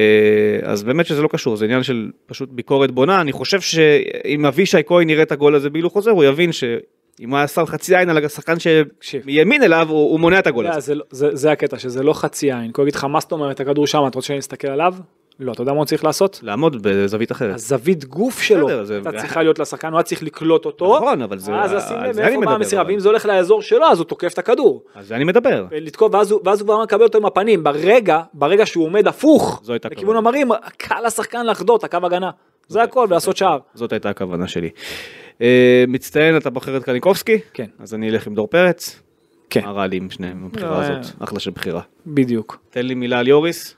[0.62, 4.78] אז באמת שזה לא קשור, זה עניין של פשוט ביקורת בונה, אני חושב שאם אבישי
[4.86, 6.50] כהן יראה את הגול הזה בהילוך חוזר, הוא יבין
[7.18, 8.54] שאם הוא היה שם חצי עין על השחקן.
[9.00, 10.86] שמימין אליו, הוא, הוא מונע את הגול יודע, הזה.
[10.86, 12.72] זה לא- זה- זה הקטע, שזה לא חצי עין.
[12.72, 14.94] כל אגיד לך, מה זאת אומרת, הכדור שם, אתה רוצה שאני אסתכל עליו?
[15.40, 16.40] לא, אתה יודע מה הוא צריך לעשות?
[16.42, 17.54] לעמוד בזווית אחרת.
[17.54, 18.68] הזווית גוף שלו,
[19.02, 22.16] אתה צריכה להיות לשחקן, הוא היה צריך לקלוט אותו, נכון, אבל זה- ואז לשים לב
[22.16, 22.82] באה מדבר, המסירה.
[22.86, 24.82] ואם זה הולך לאזור שלו, אז הוא תוקף את הכדור.
[24.94, 25.64] על זה אני מדבר.
[25.70, 29.88] לתקוף, ואז הוא הוא כבר מקבל אותו עם הפנים, ברגע, ברגע שהוא עומד הפוך, הייתה
[29.88, 30.16] לכיוון.
[30.16, 32.30] המרים, קל לשחקן לחדות, הקו הגנה.
[32.68, 33.58] זה הכל, ולעשות שער.
[33.74, 34.70] זאת הייתה הכוונה שלי.
[35.42, 37.38] אה, מצטיין, אתה בוחר את קניקובסקי?
[37.54, 37.66] כן.
[37.78, 39.02] אז אני אלך עם דור פרץ.
[39.50, 39.64] כן.
[39.64, 41.80] מה רע לי עם שניהם, הבחירה לא, הזאת, אחלה של בחירה.
[42.06, 42.58] בדיוק.
[42.70, 43.74] תן לי מילה על יוריס.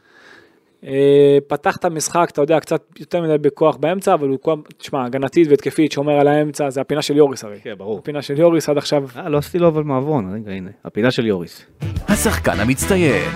[0.87, 5.05] אה, פתח את המשחק, אתה יודע, קצת יותר מדי בכוח באמצע, אבל הוא, כל- תשמע,
[5.05, 7.59] הגנתית והתקפית, שומר על האמצע, זה הפינה של יוריס הרי.
[7.63, 7.99] כן, ברור.
[7.99, 11.27] הפינה של יוריס עד עכשיו, אה, לא עשיתי לו אבל מעברון, רגע, הנה, הפינה של
[11.27, 11.65] יוריס.
[12.09, 13.31] השחקן המצטיין.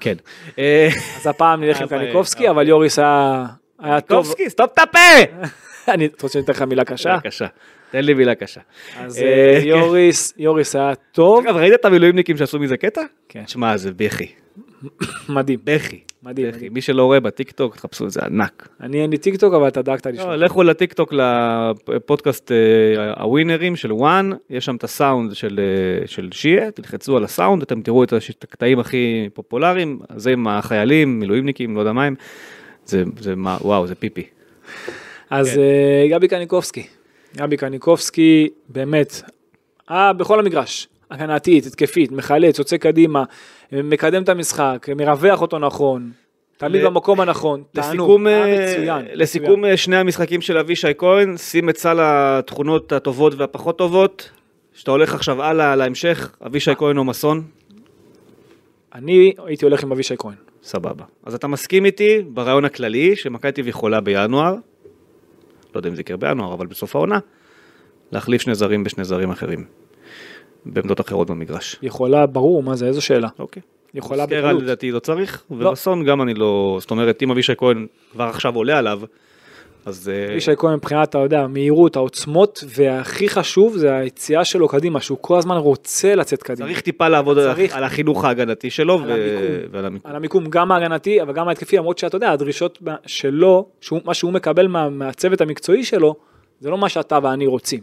[0.00, 0.14] כן.
[0.58, 0.88] אה,
[1.20, 3.44] אז הפעם נלך עם קניקובסקי, אבל יוריס היה
[3.78, 4.08] היה טוב.
[4.18, 4.98] קניקובסקי, סתום את הפה!
[5.94, 7.14] אני רוצה שאני אתן לך מילה קשה?
[7.14, 7.46] בבקשה,
[7.90, 8.60] תן לי מילה קשה.
[8.96, 9.66] אז אה, אה, כן.
[9.66, 13.02] יוריס, יוריס היה טוב, אגב, ראית את המילואימניקים שעשו מזה קטע?
[13.28, 13.42] כן.
[13.46, 14.26] שמע, זה בכי.
[15.28, 15.58] מדהים.
[15.64, 16.00] בכי.
[16.22, 16.68] מדהים, בכי.
[16.68, 18.68] מי שלא רואה בטיקטוק, תחפשו את זה ענק.
[18.80, 20.28] אני אין לי טיק טוק, אבל אתה דאגת לא, לשלוח.
[20.34, 27.24] לכו לטיקטוק לפודקאסט אה, הווינרים של וואן, יש שם את הסאונד של, שיה, תלחצו על
[27.24, 28.12] הסאונד, אתם תראו את
[28.42, 32.14] הקטעים הכי פופולריים, זה עם החיילים, מילואימניקים, לא יודע מה הם,
[32.86, 33.04] זה,
[33.60, 34.26] וואו, זה פיפי.
[35.30, 35.60] אז כן.
[35.60, 36.86] אה, גבי קניקובסקי,
[37.36, 39.22] גבי קניקובסקי באמת,
[39.90, 43.24] אה, בכל המגרש, הגנתית, התקפית, מחלץ, יוצא קדימה,
[43.72, 46.10] מקדם את המשחק, מרווח אותו נכון,
[46.56, 49.06] תמיד ל- במקום הנכון, תענוג, היה אה, מצוין.
[49.12, 54.30] לסיכום אה, שני המשחקים של אבישי כהן, שים את סל התכונות הטובות והפחות טובות,
[54.74, 57.42] שאתה הולך עכשיו הלאה להמשך, אבישי כהן או מסון?
[58.94, 60.34] אני הייתי הולך עם אבישי כהן.
[60.62, 61.04] סבבה.
[61.24, 64.54] אז אתה מסכים איתי ברעיון הכללי שמכבי תל יכולה בינואר,
[65.74, 67.18] לא יודע אם זה יקרה בינואר, אבל בסוף העונה,
[68.12, 69.64] להחליף שני זרים בשני זרים אחרים.
[70.66, 71.76] בעמדות אחרות במגרש.
[71.82, 73.28] יכולה, ברור, מה זה, איזו שאלה.
[73.38, 73.62] אוקיי.
[73.94, 74.62] יכולה סקרה בקלות.
[74.62, 78.78] לדעתי לא צריך, ובסון גם אני לא, זאת אומרת, אם אבישי כהן כבר עכשיו עולה
[78.78, 79.00] עליו,
[79.86, 85.00] אז אה, אבישי כהן מבחינת, אתה יודע, המהירות, העוצמות, והכי חשוב זה היציאה שלו קדימה,
[85.00, 86.68] שהוא כל הזמן רוצה לצאת קדימה.
[86.68, 87.76] צריך טיפה לעבוד צריך.
[87.76, 89.68] על החינוך ההגנתי שלו על ו- המיקום.
[89.70, 90.10] ועל המיקום.
[90.10, 94.32] על המיקום גם ההגנתי, אבל גם ההתקפי, למרות שאתה יודע, הדרישות שלו, שהוא, מה שהוא
[94.32, 96.14] מקבל מה, מהצוות המקצועי שלו,
[96.60, 97.80] זה לא מה שאתה ואני רוצים.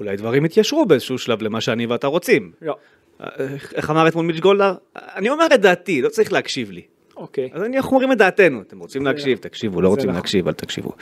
[0.00, 2.52] אולי דברים יתיישרו באיזשהו שלב למה שאני ואתה רוצים.
[2.62, 2.74] לא.
[3.38, 4.74] איך- איך אמר אתמול מיץ' גולדהר?
[4.96, 6.82] אני אומר את דעתי, לא צריך להקשיב לי.
[7.20, 7.48] אוקיי.
[7.52, 10.16] אז אני- אנחנו אומרים את דעתנו, אתם רוצים להקשיב, תקשיבו, לא רוצים נכון.
[10.16, 10.92] להקשיב, אל תקשיבו.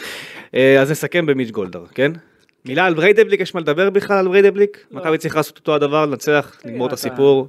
[0.55, 2.12] אה, אז נסכם במיץ' גולדהר, כן?
[2.64, 4.87] מילה על בריידבליק, יש מה לדבר בכלל על בריידבליק?
[4.91, 6.95] מכבי צריכה לעשות אותו הדבר, לנצח, לגמור את לא.
[6.95, 7.49] הסיפור,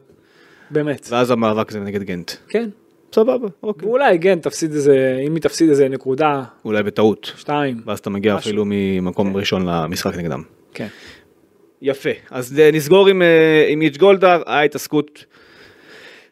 [0.71, 1.07] באמת.
[1.11, 2.31] ואז המאבק זה נגד גנט.
[2.49, 2.69] כן.
[3.13, 3.87] סבבה, אוקיי.
[3.89, 7.81] ואולי, כן, תפסיד איזה, אם היא תפסיד איזה נקודה, אולי בטעות, שתיים.
[7.85, 8.35] ואז אתה מגיע.
[8.35, 10.41] אפילו ממקום ראשון למשחק נגדם.
[10.73, 10.87] כן.
[11.81, 15.25] יפה, אז אה, נסגור עם, אה, מיץ' גולדהר, היה התעסקות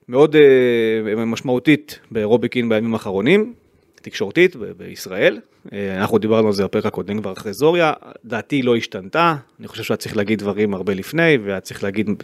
[0.10, 3.54] מאוד אה, משמעותית ברוביקין בימים האחרונים,
[3.96, 5.40] תקשורתית בישראל.
[5.74, 7.94] אה, אנחנו דיברנו על זה בפרק הקודם כבר אחרי זוריה,
[8.26, 12.24] דעתי לא השתנתה, אני חושב שהיה צריך להגיד דברים הרבה לפני, והיה צריך להגיד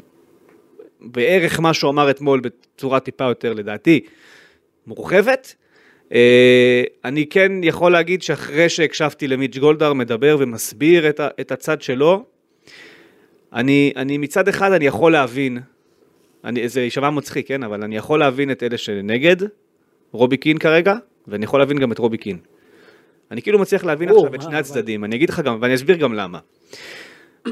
[1.01, 3.99] בערך מה שהוא אמר אתמול בצורה טיפה יותר לדעתי
[4.87, 5.55] מורחבת.
[6.13, 12.25] אה, אני כן יכול להגיד שאחרי שהקשבתי למיץ' גולדהר מדבר ומסביר את, את הצד שלו,
[13.53, 15.59] אני, אני מצד אחד אני יכול להבין,
[16.45, 17.63] אני, זה יישמע מצחיק, כן?
[17.63, 19.35] אבל אני יכול להבין את אלה שנגד
[20.11, 20.95] רובי קין כרגע,
[21.27, 22.37] ואני יכול להבין גם את רובי קין.
[23.31, 25.75] אני כאילו מצליח להבין ברור, עכשיו את שני אבל- הצדדים, אני אגיד לך גם, ואני
[25.75, 26.39] אסביר גם למה.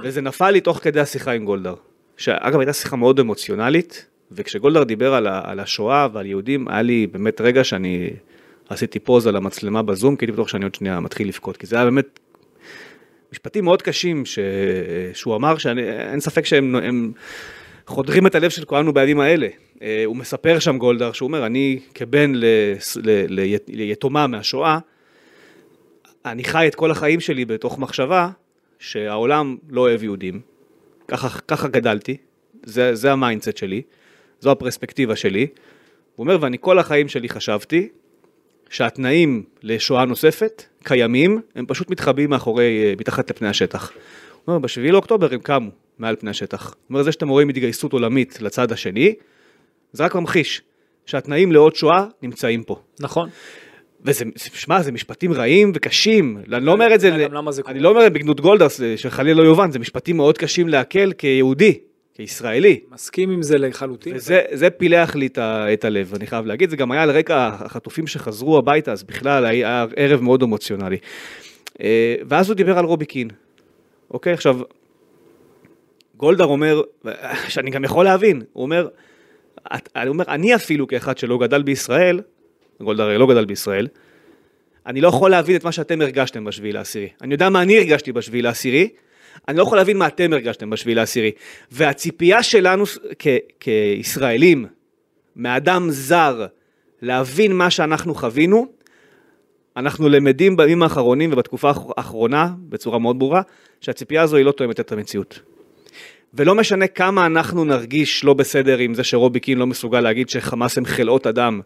[0.03, 1.75] וזה נפל לי תוך כדי השיחה עם גולדהר.
[2.17, 7.07] שאגב, הייתה שיחה מאוד אמוציונלית, וכשגולדהר דיבר על, ה, על השואה ועל יהודים, היה לי
[7.07, 8.09] באמת רגע שאני
[8.69, 11.75] עשיתי פוז על המצלמה בזום, כי הייתי בטוח שאני עוד שנייה מתחיל לבכות, כי זה
[11.75, 12.19] היה באמת
[13.33, 14.39] משפטים מאוד קשים ש...
[15.13, 17.11] שהוא אמר, שאין ספק שהם הם
[17.91, 19.47] חודרים את הלב של כולנו בימים האלה.
[19.81, 22.45] אה, הוא מספר שם גולדהר, שהוא אומר, אני כבן ל...
[23.03, 23.39] ל...
[23.39, 23.55] ל...
[23.67, 24.79] ליתומה מהשואה,
[26.25, 28.29] אני חי את כל החיים שלי בתוך מחשבה
[28.79, 30.41] שהעולם לא אוהב יהודים.
[31.07, 32.17] ככה, ככה גדלתי,
[32.63, 33.81] זה, זה ה mindset שלי,
[34.39, 35.47] זו הפרספקטיבה שלי.
[36.15, 37.89] הוא אומר, ואני כל החיים שלי חשבתי
[38.69, 43.91] שהתנאים לשואה נוספת קיימים, הם פשוט מתחבאים מאחורי, אה, מתחת לפני השטח.
[44.45, 45.69] הוא אומר, בשביעי לאוקטובר הם קמו
[45.99, 46.65] מעל פני השטח.
[46.67, 49.15] הוא אומר, זה שאתם רואים התגייסות עולמית לצד השני,
[49.93, 50.61] זה רק ממחיש
[51.05, 52.81] שהתנאים לעוד שואה נמצאים פה.
[52.99, 53.29] נכון.
[54.05, 57.79] וזה, שמע, זה משפטים רעים וקשים, אני לא אומר את זה, אני.
[57.79, 61.79] לא אומר בגנות גולדרס, שחלילה לא יובן, זה משפטים מאוד קשים לעכל כיהודי,
[62.13, 62.79] כישראלי.
[62.91, 64.15] מסכים עם זה לחלוטין.
[64.15, 68.07] וזה זה פילח לי את הלב, אני חייב להגיד, זה גם היה על רקע החטופים
[68.07, 70.97] שחזרו הביתה, אז בכלל היה ערב מאוד אמוציונלי.
[71.81, 73.27] אה, ואז הוא דיבר על רובי קין.
[74.12, 74.59] אוקיי, עכשיו,
[76.18, 76.82] גולדהר אומר,
[77.47, 78.88] שאני גם יכול להבין, הוא אומר,
[79.76, 82.22] את- אני אומר, אני אפילו כאחד שלא גדל בישראל,
[82.82, 83.88] גולדהר לא גדל בישראל,
[84.86, 87.09] אני לא יכול להבין את מה שאתם הרגשתם בשביעי לעשירי.
[87.22, 88.89] אני יודע מה אני הרגשתי בשביעי לעשירי,
[89.47, 91.32] אני לא יכול להבין מה אתם הרגשתם בשביעי לעשירי.
[91.72, 92.84] והציפייה שלנו
[93.20, 93.28] כ-
[93.59, 94.66] כישראלים,
[95.36, 96.45] מאדם זר,
[97.01, 98.68] להבין מה שאנחנו חווינו,
[99.78, 103.41] אנחנו למדים בימים האחרונים ובתקופה האח- האחרונה, בצורה מאוד ברורה,
[103.82, 105.39] שהציפייה הזו היא לא תואמת את המציאות.
[106.34, 110.78] ולא משנה כמה אנחנו נרגיש לא בסדר עם זה שרובי קין לא מסוגל להגיד שחמאס
[110.78, 111.61] הם חלאות אדם,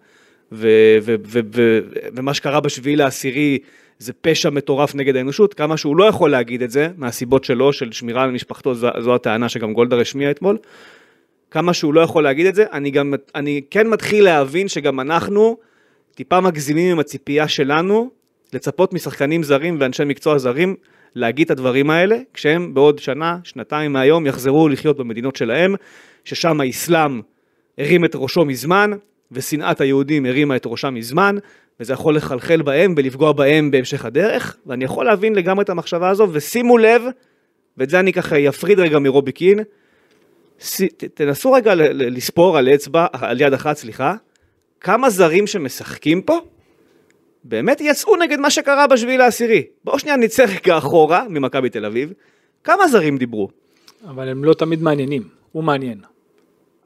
[0.51, 1.79] ו- ו- ו- ו-
[2.15, 3.59] ומה שקרה בשביעי לעשירי
[3.99, 7.91] זה פשע מטורף נגד האנושות, כמה שהוא לא יכול להגיד את זה, מהסיבות שלו, של
[7.91, 10.57] שמירה על משפחתו, זו, זו הטענה שגם גולדהר השמיע אתמול,
[11.51, 15.57] כמה שהוא לא יכול להגיד את זה, אני גם, אני כן מתחיל להבין שגם אנחנו
[16.15, 18.09] טיפה מגזימים עם הציפייה שלנו
[18.53, 20.75] לצפות משחקנים זרים ואנשי מקצוע זרים
[21.15, 25.75] להגיד את הדברים האלה, כשהם בעוד שנה, שנתיים מהיום יחזרו לחיות במדינות שלהם,
[26.23, 27.21] ששם האסלאם
[27.77, 28.91] הרים את ראשו מזמן,
[29.31, 31.35] ושנאת היהודים הרימה את ראשה מזמן,
[31.79, 36.27] וזה יכול לחלחל בהם ולפגוע בהם בהמשך הדרך, ואני יכול להבין לגמרי את המחשבה הזו,
[36.31, 37.01] ושימו לב,
[37.77, 39.59] ואת זה אני ככה אפריד רגע מרובי קין,
[40.59, 44.15] ס- ת- תנסו רגע לספור על אצבע, על יד אחת, סליחה,
[44.81, 46.39] כמה זרים שמשחקים פה,
[47.43, 49.63] באמת יצאו נגד מה שקרה בשביעי לעשירי.
[49.83, 52.13] בואו שנייה נצא רגע אחורה ממכבי תל אביב,
[52.63, 53.49] כמה זרים דיברו?
[54.09, 55.23] אבל הם לא תמיד מעניינים.
[55.51, 55.97] הוא מעניין.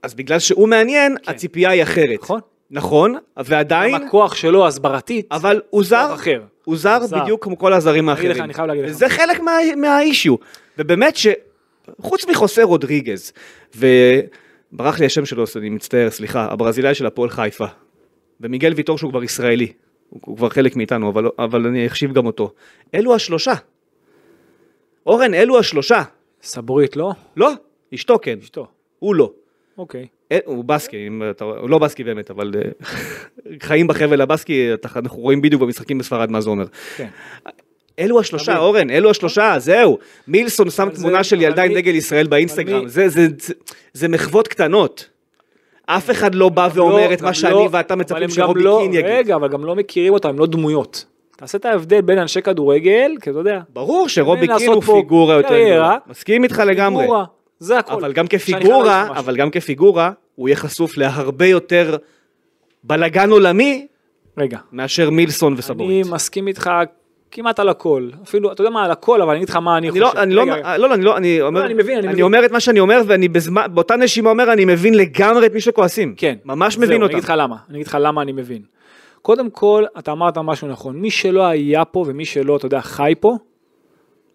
[0.04, 1.32] אז בגלל שהוא מעניין, כן.
[1.32, 2.20] הציפייה היא אחרת.
[2.22, 2.40] נכון.
[2.72, 5.28] נכון, ועדיין, גם הכוח שלו הסברתית.
[5.32, 6.42] אבל הוא זר, אחר.
[6.66, 7.22] הוא זר זר.
[7.22, 8.32] בדיוק כמו כל הזרים האחרים.
[8.32, 10.36] לך, אני חייב להגיד לך וזה חלק מה- מהאישיו.
[10.78, 11.28] ובאמת ש...
[12.02, 13.34] חוץ מחוסה רודריגז,
[14.74, 17.66] וברח לי השם שלו, אני מצטער, סליחה, הברזילאי של הפועל חיפה,
[18.42, 19.74] ומיגל ויטור שהוא כבר ישראלי,
[20.10, 22.54] הוא, הוא כבר חלק מאיתנו, אבל, אבל אני אחשיב גם אותו.
[22.96, 23.54] אלו השלושה.
[25.06, 26.04] אורן, אלו השלושה.
[26.42, 27.12] סבורית, לא?
[27.38, 27.52] לא,
[27.94, 28.68] אשתו כן, אשתו.
[29.00, 29.32] הוא לא.
[29.78, 30.08] אוקיי.
[30.32, 32.72] אה, הוא בסקי, אם אתה, הוא לא בסקי באמת, אבל אה,
[33.68, 36.66] חיים בחבל הבסקי, אנחנו רואים בדיוק במשחקים בספרד מה זה אומר.
[36.98, 37.10] כן.
[38.00, 38.58] אלו השלושה, תבין.
[38.58, 39.98] אורן, אלו השלושה, זהו.
[40.28, 43.54] מילסון שם אבל זה- תמונה של ילדה עם דגל ישראל באינסטגרם, זה- זה- זה-
[43.94, 45.10] זה מחוות קטנות.
[45.86, 48.80] אף אחד לא בא ואומר לא- את מה גם שאני לא- ואתה מצפים שרובי לא-
[48.84, 49.06] קין יגיד.
[49.12, 51.06] רגע, אבל גם לא מכירים אותם, הם לא דמויות.
[51.38, 55.48] תעשה את ההבדל בין אנשי כדורגל, כי אתה יודע, ברור שרובי קין הוא פיגורה יותר.
[55.50, 55.98] גדולה.
[56.08, 57.08] מסכים איתך לגמרי.
[57.60, 57.94] זה הכל.
[57.94, 59.08] אבל גם כפיגורה.
[59.12, 61.98] אבל גם כפיגורה, הוא יהיה חשוף להרבה יותר
[62.84, 63.88] בלאגן עולמי
[64.38, 66.06] רגע, מאשר מילסון אני וסבורית.
[66.10, 66.70] מסכים איתך
[67.32, 68.10] כמעט על הכל.
[68.24, 70.18] אפילו, אתה יודע מה, על הכל, אבל אני אגיד לך מה אני אני חושב.
[70.18, 70.78] לא, אני לא, רגע.
[70.78, 72.24] לא, לא, אני לא, אני אומר, אני מבין, אני אני מבין.
[72.24, 75.62] אומר את מה שאני אומר, ואני בזמן, באותה נשימה אומר, אני מבין לגמרי את מי
[75.62, 76.14] שכועסים.
[76.18, 76.36] כן.
[76.46, 77.14] ממש זהו, מבין אני אותם.
[77.14, 78.62] אגיד לך למה, אני אגיד לך למה אני מבין.
[79.22, 83.14] קודם כל, אתה אמרת משהו נכון, מי שלא היה פה ומי שלא, אתה יודע, חי
[83.20, 83.38] פה,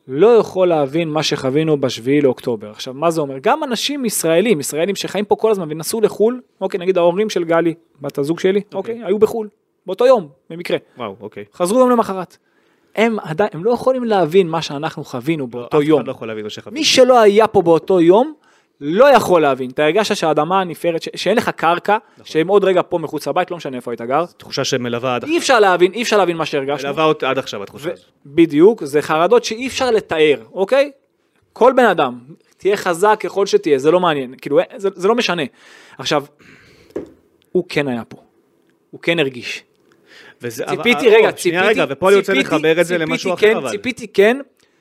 [0.08, 2.70] לא יכול להבין מה שחווינו בשביעי לאוקטובר.
[2.70, 3.34] עכשיו, מה זה אומר?
[3.40, 7.74] גם אנשים ישראלים, ישראלים שחיים פה כל הזמן ונסעו לחו"ל, אוקיי, נגיד ההורים של גלי,
[8.00, 9.48] בת הזוג שלי, אוקיי, היו בחו"ל,
[9.86, 10.76] באותו יום, במקרה.
[10.98, 11.44] וואו, אוקיי.
[11.54, 12.36] חזרו יום למחרת.
[12.96, 16.00] הם עדיין, הם לא יכולים להבין מה שאנחנו חווינו באותו אף יום.
[16.00, 16.80] אחד לא יכול להבין מה שחוויתי.
[16.80, 18.34] מי שלא היה פה באותו יום,
[18.80, 19.70] לא יכול להבין.
[19.70, 22.24] אתה הרגשת שהאדמה הנפערת, ש- שאין לך קרקע, נכון.
[22.26, 24.24] שהם עוד רגע פה מחוץ לבית, לא משנה איפה היית גר.
[24.36, 26.88] תחושה שמלווה עד אי אפשר להבין, אי אפשר להבין מה שהרגשנו.
[26.88, 28.04] מלווה אותי עד עכשיו התחושה הזאת.
[28.26, 30.90] בדיוק, זה חרדות שאי אפשר לתאר, אוקיי?
[31.52, 32.18] כל בן אדם,
[32.56, 35.42] תהיה חזק ככל שתהיה, זה לא מעניין, כאילו, זה, זה לא משנה.
[35.98, 36.24] עכשיו,
[37.52, 38.16] הוא כן היה פה,
[38.90, 39.64] הוא כן הרגיש.
[40.42, 43.50] וזה- ציפיתי, אבל- רגע, ציפיתי, שנייה רגע, ופה אני רוצה לחבר את זה למשהו כן,
[43.50, 43.70] אחר, אבל.
[43.70, 44.36] ציפיתי כן,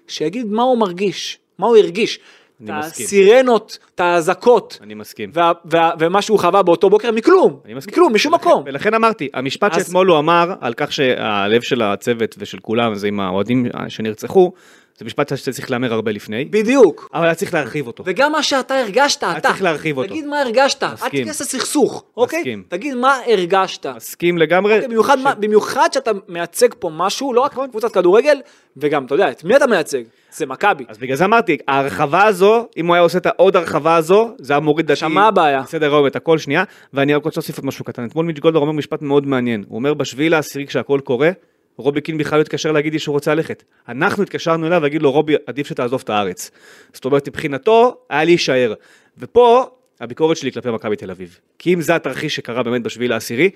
[0.07, 2.19] שיגיד מה הוא מרגיש, מה הוא הרגיש.
[2.63, 3.05] את אני מסכים.
[3.05, 5.31] הסירנות, את האזעקות, אני מסכים.
[5.33, 7.91] וה- וה- ומה שהוא חווה באותו בוקר, מכלום, אני מסכים.
[7.93, 8.63] מכלום, משום ולכן- מקום.
[8.65, 13.07] ולכן אמרתי, המשפט אז- שאתמול הוא אמר על כך שהלב של הצוות ושל כולם זה
[13.07, 14.51] עם האוהדים שנרצחו,
[14.97, 17.09] זה משפט שצריך להמר הרבה לפני, בדיוק.
[17.13, 18.03] אבל היה צריך להרחיב אותו.
[18.07, 19.39] וגם מה שאתה הרגשת, אתה.
[19.39, 20.09] צריך להרחיב אותו.
[20.09, 21.09] תגיד מה הרגשת, אל מסכים.
[21.09, 22.39] תיכנס לסכסוך, אוקיי?
[22.39, 22.63] מסכים.
[22.67, 23.85] תגיד מה הרגשת.
[23.85, 24.73] מסכים לגמרי.
[24.75, 28.37] אוקיי, במיוחד, מה- במיוחד שאתה מייצג פה משהו, לא רק קבוצת כדורגל,
[28.77, 30.01] וגם, אתה יודע, את מי אתה מייצג?
[30.31, 30.83] זה מכבי.
[30.87, 34.53] אז בגלל זה אמרתי, ההרחבה הזו, אם הוא היה עושה את העוד הרחבה הזו, זה
[34.53, 34.93] היה מוריד דעתי.
[34.93, 35.61] עכשיו, מה הבעיה?
[35.61, 36.63] בסדר היום את הכל שנייה,
[36.93, 38.05] ואני רק רוצה להוסיף עוד משהו קטן.
[38.05, 39.63] אתמול מיץ' גולדור אומר משפט מאוד מעניין.
[39.67, 41.29] הוא אומר בשביעי לעשירי כשהכל קורה,
[41.77, 43.63] רובי קין בכלל לא התקשר להגיד לי שהוא רוצה ללכת.
[43.89, 46.51] אנחנו התקשרנו אליו להגיד לו רובי עדיף שתעזוב את הארץ.
[46.93, 48.73] זאת אומרת מבחינתו היה להישאר.
[49.17, 49.65] ופה
[50.01, 51.39] הביקורת שלי כלפי מכבי תל אביב.
[51.59, 53.49] כי אם זה התרחיש שקרה באמת בשביעי לעשירי,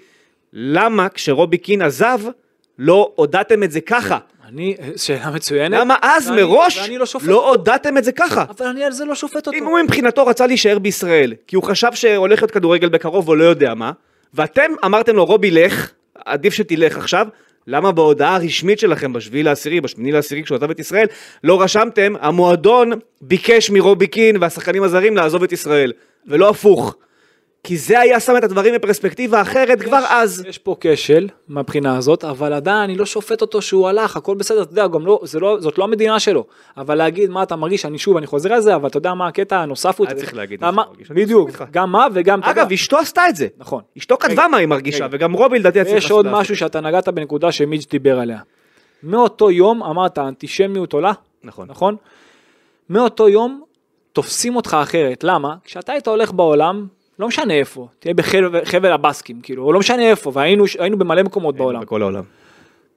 [0.54, 2.20] למה כשרובי קין עזב
[2.80, 4.18] לא הודעתם את זה ככה?
[4.48, 5.80] אני, שאלה מצוינת.
[5.82, 7.06] למה אז ואני- מראש ואני לא.
[7.24, 8.46] לא הודעתם את זה ככה?
[8.58, 9.52] אבל אני על זה לא שופט אותו.
[9.58, 13.44] אם הוא מבחינתו רצה להישאר בישראל, כי הוא חשב שהולך להיות כדורגל בקרוב או לא
[13.44, 13.92] יודע מה,
[14.34, 15.92] ואתם אמרתם לו רובי לך,
[16.26, 17.28] עדיף שתלך עכשיו,
[17.68, 21.08] למה בהודעה הרשמית שלכם בשביעי לעשירי, בשמיני לעשירי כשהוא עזב את ישראל,
[21.44, 22.92] לא רשמתם, המועדון
[23.22, 25.94] ביקש מרובי קין והשחקנים הזרים לעזוב את ישראל,
[26.28, 26.96] ולא הפוך.
[27.64, 30.44] כי זה היה שם את הדברים בפרספקטיבה אחרת כבר אז.
[30.48, 34.62] יש פה כשל מהבחינה הזאת, אבל עדיין אני לא שופט אותו שהוא הלך, הכל בסדר,
[34.62, 36.46] אתה יודע, גם לא, זה לא, זאת לא המדינה שלו.
[36.78, 39.28] אבל להגיד מה אתה מרגיש, אני שוב, אני חוזר על זה, אבל אתה יודע מה
[39.28, 40.08] הקטע הנוסף הוא...
[40.08, 41.50] היה צריך להגיד מה שאתה מרגיש, בדיוק.
[41.72, 42.40] גם מה וגם...
[42.40, 43.48] אתה אגב, אשתו עשתה את זה.
[43.58, 43.82] נכון.
[43.98, 45.16] אשתו כתבה מה היא מרגישה, רגע.
[45.16, 46.42] וגם רובי לדעתי ויש עוד לעשות.
[46.42, 48.40] משהו שאתה נגעת בנקודה שמיץ' דיבר עליה.
[49.04, 51.12] מאותו יום, אמרת, האנטישמיות עולה,
[51.44, 51.68] נכון.
[51.70, 51.96] נכון?
[52.90, 53.64] מאותו יום
[54.14, 55.56] תופסים אותך אחרת, למה?
[55.64, 56.88] כשאתה היית הולך בעולם,
[57.20, 61.56] לא משנה איפה, תהיה בחבל הבסקים, כאילו, או לא משנה איפה, והיינו היינו במלא מקומות
[61.56, 61.82] בעולם.
[61.82, 62.24] בכל העולם.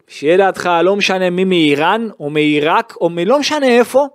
[0.09, 4.09] שיהיה לידך לא משנה מי מאיראן, או מעיראק, או מלא משנה איפה,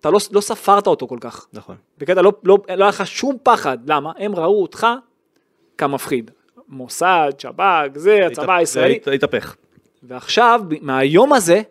[0.00, 1.46] אתה לא, לא ספרת אותו כל כך.
[1.52, 1.76] נכון.
[1.98, 4.12] בקטע לא, לא, לא היה לך שום פחד, למה?
[4.18, 4.86] הם ראו אותך
[5.78, 6.30] כמפחיד.
[6.68, 7.62] מוסד, שב"כ,
[7.94, 8.98] זה, הצבא הישראלי.
[9.04, 9.56] זה התהפך.
[10.02, 11.62] ועכשיו, מהיום הזה,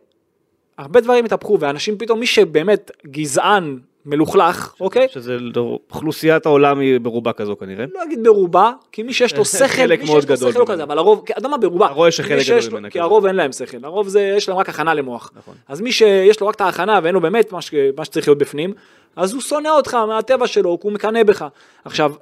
[0.78, 5.08] הרבה דברים התהפכו, ואנשים פתאום, מי שבאמת גזען, מלוכלך, אוקיי?
[5.10, 7.86] שזה אוכלוסיית העולם היא ברובה כזו כנראה.
[7.94, 10.66] לא אגיד ברובה, כי מי שיש לו שכל, מי שיש לו שכל.
[10.68, 13.00] כזה, אבל הרוב, אתה יודע מה ברובה, שחלק מי שיש גדול ממנה כי.
[13.00, 15.32] הרוב אין להם שכל, הרוב זה, יש להם רק הכנה למוח.
[15.36, 15.56] נכון.
[15.68, 17.62] אז מי שיש לו רק את ההכנה ואין לו באמת מה,
[18.06, 18.74] שצריך להיות בפנים,
[19.16, 21.46] אז הוא שונא אותך מהטבע שלו, הוא מקנא בך.
[21.86, 22.14] עכשיו,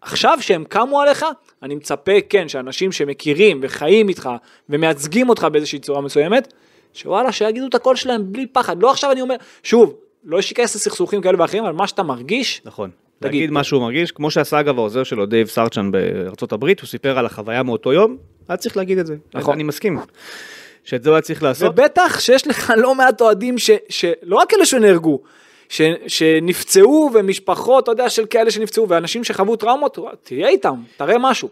[0.00, 1.26] עכשיו שהם קמו עליך,
[1.62, 4.30] אני מצפה, כן, שאנשים שמכירים וחיים איתך
[4.68, 6.52] ומייצגים אותך באיזושהי צורה מסוימת,
[6.94, 8.82] שוואלה, שיגידו את הקול שלהם בלי פחד.
[8.82, 9.94] לא עכשיו אני אומר, שוב,
[10.24, 12.90] לא שייכנס לסכסוכים כאלה ואחרים, אבל מה שאתה מרגיש, נכון.
[13.18, 13.32] תגיד.
[13.34, 17.18] להגיד מה שהוא מרגיש, כמו שעשה אגב העוזר שלו דייב סרצ'ן בארצות הברית, הוא סיפר
[17.18, 18.16] על החוויה מאותו יום,
[18.48, 19.16] היה צריך להגיד את זה.
[19.34, 19.54] נכון.
[19.54, 19.98] אני מסכים.
[20.84, 21.72] שאת זה הוא היה צריך לעשות.
[21.72, 25.20] ובטח שיש לך לא מעט אוהדים ש, שלא רק אלה שנהרגו,
[25.68, 31.48] ש, שנפצעו ומשפחות, אתה יודע, של כאלה שנפצעו ואנשים שחוו טראומות, תהיה איתם, תראה משהו.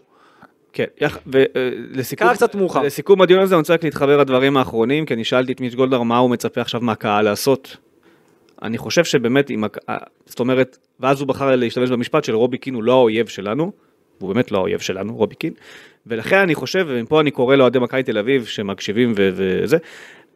[0.73, 1.17] כן, יח...
[1.27, 2.81] ולסיכום, קרה קצת מאוחר.
[2.81, 6.03] לסיכום הדיון הזה אני רוצה רק להתחבר לדברים האחרונים, כי אני שאלתי את מיץ' גולדהר
[6.03, 7.77] מה הוא מצפה עכשיו מהקהל לעשות.
[8.61, 9.63] אני חושב שבאמת, עם.
[10.25, 13.71] זאת אומרת, ואז הוא בחר להשתמש במשפט של רובי קין הוא לא האויב שלנו,
[14.19, 15.53] והוא באמת לא האויב שלנו, רובי קין,
[16.07, 19.29] ולכן אני חושב, ומפה אני קורא לאוהדי מכבי תל אביב שמקשיבים ו...
[19.33, 19.77] וזה,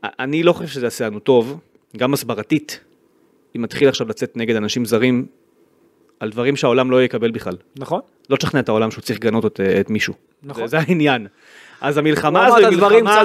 [0.03, 1.59] אני לא חושב שזה יעשה לנו טוב,
[1.97, 2.79] גם הסברתית,
[3.55, 5.25] אם נתחיל עכשיו לצאת נגד אנשים זרים,
[6.19, 7.55] על דברים שהעולם לא יקבל בכלל.
[7.79, 7.99] נכון.
[8.29, 10.13] לא תשכנע את העולם שהוא צריך לגנות את, את מישהו.
[10.43, 10.67] נכון.
[10.67, 11.27] זה, זה העניין.
[11.81, 13.23] אז המלחמה הזו היא מלחמה.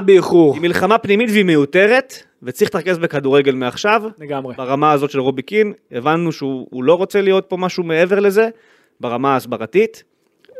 [0.55, 4.03] היא מלחמה פנימית והיא מיותרת, וצריך להתרכז בכדורגל מעכשיו.
[4.19, 4.55] לגמרי.
[4.57, 8.49] ברמה הזאת של רובי קין, הבנו שהוא הוא לא רוצה להיות פה משהו מעבר לזה,
[9.01, 10.05] ברמה ההסברתית,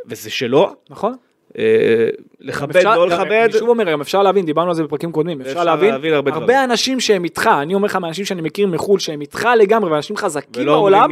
[0.05, 0.75] וזה שלו.
[0.89, 1.15] נכון.
[1.57, 2.09] אה,
[2.39, 3.47] לכבד, לא לכבד.
[3.51, 5.93] אני שוב אומר, גם אפשר להבין, דיברנו על זה בפרקים קודמים, אפשר להבין,
[6.27, 6.63] הרבה.
[6.63, 10.65] אנשים שהם איתך, אני אומר לך מאנשים שאני מכיר מחו"ל, שהם איתך לגמרי, ואנשים חזקים
[10.65, 11.09] בעולם.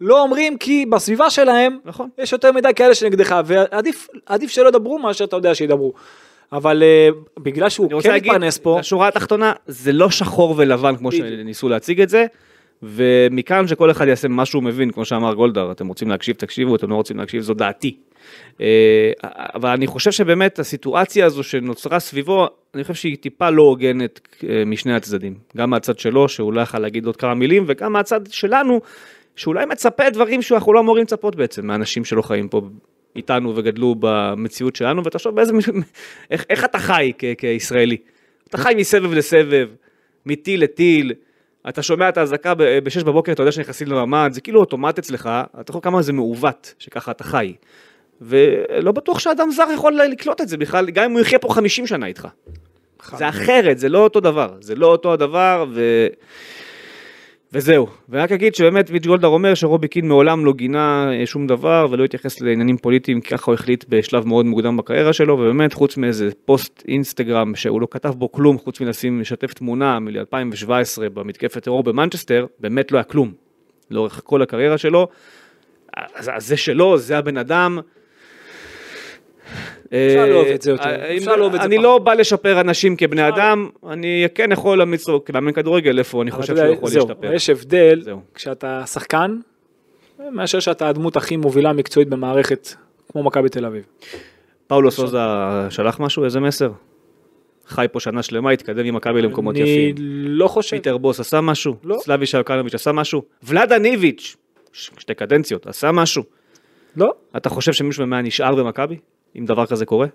[0.00, 2.08] לא אומרים כי בסביבה שלהם, נכון.
[2.18, 5.92] יש יותר מדי כאלה שנגדך, ועדיף עדיף שלא ידברו מאשר אתה יודע שידברו.
[6.54, 11.12] אבל אה, בגלל שהוא כן להגיד, מתפרנס פה, לשורה התחתונה, זה לא שחור ולבן כמו.
[11.12, 12.26] שניסו להציג את זה,
[12.82, 16.90] ומכאן שכל אחד יעשה מה שהוא מבין, כמו שאמר גולדהר, אתם רוצים להקשיב, תקשיבו, אתם
[16.90, 17.96] לא רוצים להקשיב, זו דעתי.
[18.60, 19.10] אה,
[19.54, 24.64] אבל אני חושב שבאמת הסיטואציה הזו שנוצרה סביבו, אני חושב שהיא טיפה לא הוגנת אה,
[24.66, 25.34] משני הצדדים.
[25.56, 28.80] גם מהצד שלו, שהוא לא יכל להגיד עוד כמה מילים, וגם מהצד שלנו,
[29.36, 32.60] שאולי מצפה דברים שאנחנו לא אמורים לצפות בעצם, מאנשים שלא חיים פה
[33.16, 35.52] איתנו וגדלו במציאות שלנו, ותחשוב באיזה,
[36.30, 37.96] איך, איך אתה חי כ- כישראלי.
[38.48, 39.68] אתה חי מסבב לסבב,
[40.26, 41.12] מטיל לטיל,
[41.68, 45.30] אתה שומע את האזעקה ב- בשש בבוקר, אתה יודע שנכנסים לממ"ד, זה כאילו אוטומט אצלך,
[45.60, 47.54] אתה יכול כמה זה מעוות, שככה אתה חי.
[48.20, 51.86] ולא בטוח שאדם זר יכול לקלוט את זה בכלל, גם אם הוא יחיה פה 50
[51.86, 52.28] שנה איתך.
[53.18, 56.06] זה אחרת, זה לא אותו דבר, זה לא אותו הדבר, ו...
[57.54, 57.86] וזהו.
[58.08, 62.04] ורק אגיד שבאמת מיץ' גולדהר אומר שרובי קין מעולם לא גינה אה, שום דבר ולא
[62.04, 66.82] התייחס לעניינים פוליטיים, ככה הוא החליט בשלב מאוד מוקדם בקריירה שלו, ובאמת חוץ מאיזה פוסט
[66.88, 72.92] אינסטגרם שהוא לא כתב בו כלום, חוץ מלשים, לשתף תמונה מ-2017 במתקפת טרור במנצ'סטר, באמת
[72.92, 73.32] לא היה כלום.
[73.90, 75.08] לאורך כל הקריירה שלו.
[76.14, 77.78] אז זה שלו, זה הבן אדם.
[79.94, 81.78] אפשר לאהוב את זה יותר, אה, אפשר לאהוב את זה אני.
[81.78, 86.30] לא בא לשפר אנשים כבני אדם, אני כן יכול להמליץ לו כמאמן כדורגל איפה אני
[86.30, 87.34] חושב שהוא יכול להשתפר.
[87.34, 88.02] יש הבדל.
[88.34, 89.36] כשאתה שחקן,
[90.30, 92.68] מאשר שאתה הדמות הכי מובילה מקצועית במערכת
[93.12, 93.84] כמו מכבי תל אביב.
[94.66, 95.18] פאולו סוזה
[95.70, 96.70] שלח משהו, איזה מסר?
[97.66, 99.94] חי פה שנה שלמה, התקדם עם מכבי למקומות אני יפים.
[100.24, 101.76] לא חושב, פיטר בוס עשה משהו?
[101.84, 101.98] לא.
[102.00, 103.22] סלאבישה יוקנוביץ' עשה משהו?
[103.42, 104.36] ולאדן איביץ',
[104.72, 106.22] שתי קדנציות, עשה משהו?
[106.96, 108.96] לא, אתה חושב שמישהו היה נשאר במכבי?
[109.38, 110.06] אם דבר כזה קורה?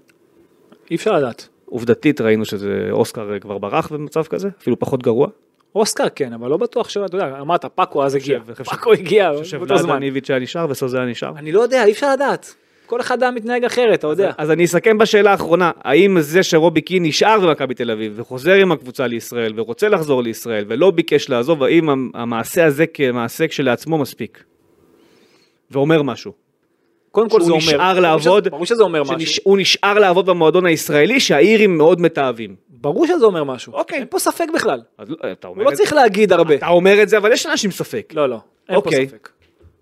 [0.91, 1.47] אי אפשר לדעת.
[1.65, 5.27] עובדתית ראינו שזה אוסקר אה, כבר ברח במצב כזה, אפילו פחות גרוע.
[5.75, 6.97] אוסקר כן, אבל לא בטוח ש...
[6.97, 9.99] אתה יודע, אמרת פאקו אז הגיע, חושב- חושב- פאקו הגיע אני חושב באותו זמן.
[9.99, 11.31] איביץ' היה נשאר וסוזה היה נשאר.
[11.37, 12.55] אני לא יודע, אי אפשר לדעת.
[12.85, 14.31] כל אחד היה מתנהג אחרת, אתה יודע.
[14.37, 18.71] אז אני אסכם בשאלה האחרונה, האם זה שרובי קין נשאר במכבי תל אביב וחוזר עם
[18.71, 24.43] הקבוצה לישראל ורוצה לחזור לישראל ולא ביקש לעזוב, האם המ- המעשה הזה כמעשה כשלעצמו מספיק?
[25.71, 26.31] ואומר משהו.
[27.11, 29.19] קודם כל זה שהוא אומר, נשאר ברור לעבוד, ברור שזה אומר משהו.
[29.33, 32.55] שהוא נשאר לעבוד במועדון הישראלי שהאירים מאוד מתעבים.
[32.69, 33.73] ברור שזה אומר משהו.
[33.73, 33.97] אוקיי.
[33.97, 34.81] אין פה ספק בכלל.
[34.97, 36.55] אז לא, אתה אומר הוא לא את- צריך להגיד הרבה.
[36.55, 38.13] אתה אומר את זה, אבל יש אנשים ספק.
[38.15, 38.35] לא, לא,
[38.69, 39.07] אין פה אוקיי.
[39.07, 39.29] ספק.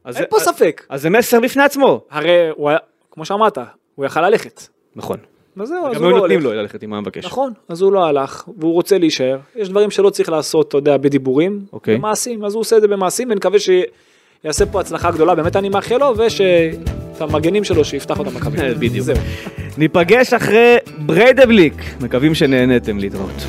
[0.03, 0.85] אז אין פה ספק.
[0.89, 2.01] אז זה מסר בפני עצמו.
[2.09, 2.77] הרי הוא היה,
[3.11, 3.57] כמו שאמרת,
[3.95, 4.61] הוא יכל ללכת.
[4.95, 5.17] נכון.
[5.61, 6.53] אז זהו, אז גם הוא היו לא נותנים הולך.
[6.55, 7.25] לו ללכת עם המבקש.
[7.25, 9.37] נכון, אז הוא לא הלך, והוא רוצה להישאר.
[9.55, 11.97] יש דברים שלא צריך לעשות, אתה יודע, בדיבורים, אוקיי.
[11.97, 13.59] במעשים, אז הוא עושה את זה במעשים, ונקווה
[14.41, 18.57] שיעשה פה הצלחה גדולה, באמת אני מאחל לו, ושאת המגנים שלו, שיפתח אותם מכבי.
[18.79, 19.07] בדיוק.
[19.77, 21.73] ניפגש אחרי בריידבליק.
[22.01, 23.43] מקווים שנהנתם להתראות.